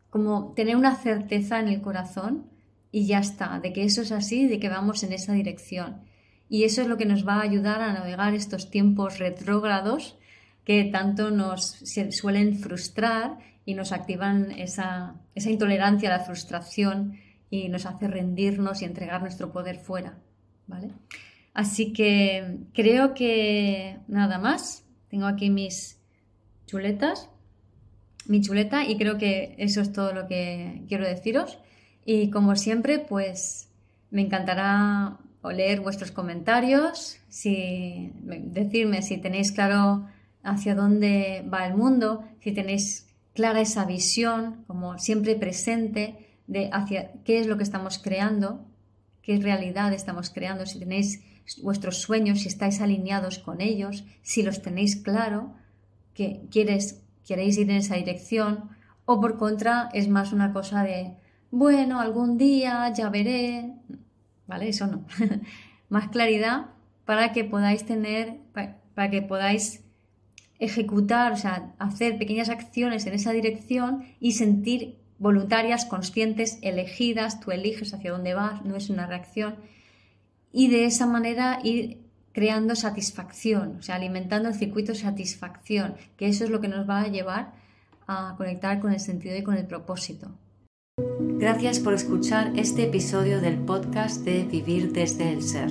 como 0.08 0.54
tener 0.54 0.76
una 0.76 0.96
certeza 0.96 1.60
en 1.60 1.68
el 1.68 1.82
corazón 1.82 2.46
y 2.90 3.06
ya 3.06 3.20
está, 3.20 3.60
de 3.60 3.72
que 3.72 3.84
eso 3.84 4.02
es 4.02 4.12
así, 4.12 4.48
de 4.48 4.58
que 4.58 4.68
vamos 4.68 5.02
en 5.04 5.12
esa 5.12 5.32
dirección. 5.32 6.00
Y 6.48 6.64
eso 6.64 6.82
es 6.82 6.88
lo 6.88 6.96
que 6.96 7.06
nos 7.06 7.26
va 7.26 7.34
a 7.34 7.42
ayudar 7.42 7.80
a 7.80 7.92
navegar 7.92 8.34
estos 8.34 8.70
tiempos 8.70 9.18
retrógrados 9.18 10.18
que 10.64 10.84
tanto 10.84 11.30
nos 11.30 11.78
suelen 12.10 12.58
frustrar 12.58 13.38
y 13.64 13.74
nos 13.74 13.92
activan 13.92 14.50
esa, 14.52 15.14
esa 15.34 15.50
intolerancia 15.50 16.12
a 16.12 16.18
la 16.18 16.24
frustración 16.24 17.18
y 17.50 17.68
nos 17.68 17.86
hace 17.86 18.08
rendirnos 18.08 18.82
y 18.82 18.84
entregar 18.84 19.20
nuestro 19.20 19.52
poder 19.52 19.78
fuera. 19.78 20.18
¿vale? 20.66 20.90
Así 21.54 21.92
que 21.92 22.58
creo 22.74 23.14
que 23.14 23.98
nada 24.08 24.38
más. 24.38 24.84
Tengo 25.08 25.26
aquí 25.26 25.50
mis 25.50 25.98
chuletas, 26.66 27.28
mi 28.26 28.40
chuleta 28.40 28.84
y 28.84 28.96
creo 28.96 29.18
que 29.18 29.56
eso 29.58 29.80
es 29.80 29.92
todo 29.92 30.12
lo 30.12 30.28
que 30.28 30.84
quiero 30.88 31.04
deciros. 31.04 31.58
Y 32.04 32.30
como 32.30 32.54
siempre, 32.54 33.00
pues 33.00 33.68
me 34.10 34.22
encantará 34.22 35.18
leer 35.48 35.80
vuestros 35.80 36.10
comentarios, 36.10 37.18
si, 37.28 38.12
decirme 38.22 39.02
si 39.02 39.16
tenéis 39.16 39.52
claro 39.52 40.06
hacia 40.42 40.74
dónde 40.74 41.44
va 41.52 41.66
el 41.66 41.74
mundo, 41.74 42.24
si 42.40 42.52
tenéis 42.52 43.08
clara 43.34 43.60
esa 43.60 43.84
visión, 43.84 44.64
como 44.66 44.98
siempre 44.98 45.34
presente, 45.34 46.38
de 46.46 46.68
hacia 46.72 47.12
qué 47.24 47.40
es 47.40 47.46
lo 47.46 47.56
que 47.56 47.62
estamos 47.62 47.98
creando, 47.98 48.66
qué 49.30 49.38
realidad 49.38 49.92
estamos 49.92 50.28
creando, 50.30 50.66
si 50.66 50.80
tenéis 50.80 51.22
vuestros 51.62 51.98
sueños, 51.98 52.40
si 52.40 52.48
estáis 52.48 52.80
alineados 52.80 53.38
con 53.38 53.60
ellos, 53.60 54.02
si 54.22 54.42
los 54.42 54.60
tenéis 54.60 54.96
claro, 54.96 55.52
que 56.14 56.48
quieres, 56.50 57.04
queréis 57.24 57.56
ir 57.56 57.70
en 57.70 57.76
esa 57.76 57.94
dirección, 57.94 58.70
o 59.04 59.20
por 59.20 59.38
contra 59.38 59.88
es 59.92 60.08
más 60.08 60.32
una 60.32 60.52
cosa 60.52 60.82
de 60.82 61.14
bueno, 61.52 62.00
algún 62.00 62.38
día 62.38 62.92
ya 62.92 63.08
veré, 63.08 63.72
¿vale? 64.48 64.68
Eso 64.68 64.88
no. 64.88 65.04
Más 65.88 66.08
claridad 66.08 66.66
para 67.04 67.32
que 67.32 67.44
podáis 67.44 67.84
tener, 67.84 68.38
para 68.52 69.10
que 69.10 69.22
podáis 69.22 69.84
ejecutar, 70.58 71.30
o 71.30 71.36
sea, 71.36 71.72
hacer 71.78 72.18
pequeñas 72.18 72.48
acciones 72.48 73.06
en 73.06 73.14
esa 73.14 73.30
dirección 73.30 74.06
y 74.18 74.32
sentir 74.32 74.98
voluntarias, 75.20 75.84
conscientes, 75.84 76.58
elegidas, 76.62 77.38
tú 77.40 77.52
eliges 77.52 77.94
hacia 77.94 78.10
dónde 78.10 78.34
vas, 78.34 78.64
no 78.64 78.74
es 78.74 78.90
una 78.90 79.06
reacción, 79.06 79.54
y 80.50 80.68
de 80.68 80.86
esa 80.86 81.06
manera 81.06 81.60
ir 81.62 81.98
creando 82.32 82.74
satisfacción, 82.74 83.76
o 83.78 83.82
sea, 83.82 83.96
alimentando 83.96 84.48
el 84.48 84.54
circuito 84.54 84.92
de 84.92 84.98
satisfacción, 84.98 85.94
que 86.16 86.26
eso 86.26 86.44
es 86.44 86.50
lo 86.50 86.60
que 86.60 86.68
nos 86.68 86.88
va 86.88 87.02
a 87.02 87.08
llevar 87.08 87.52
a 88.06 88.34
conectar 88.36 88.80
con 88.80 88.92
el 88.92 88.98
sentido 88.98 89.36
y 89.36 89.42
con 89.42 89.56
el 89.56 89.66
propósito. 89.66 90.32
Gracias 90.98 91.80
por 91.80 91.92
escuchar 91.92 92.52
este 92.56 92.84
episodio 92.84 93.40
del 93.40 93.58
podcast 93.58 94.24
de 94.24 94.44
Vivir 94.44 94.92
desde 94.92 95.32
el 95.32 95.42
Ser. 95.42 95.70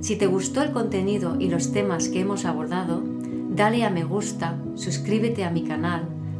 Si 0.00 0.16
te 0.16 0.26
gustó 0.26 0.62
el 0.62 0.72
contenido 0.72 1.36
y 1.38 1.48
los 1.48 1.72
temas 1.72 2.08
que 2.08 2.20
hemos 2.20 2.46
abordado, 2.46 3.02
dale 3.50 3.84
a 3.84 3.90
me 3.90 4.04
gusta, 4.04 4.58
suscríbete 4.76 5.44
a 5.44 5.50
mi 5.50 5.64
canal, 5.64 6.17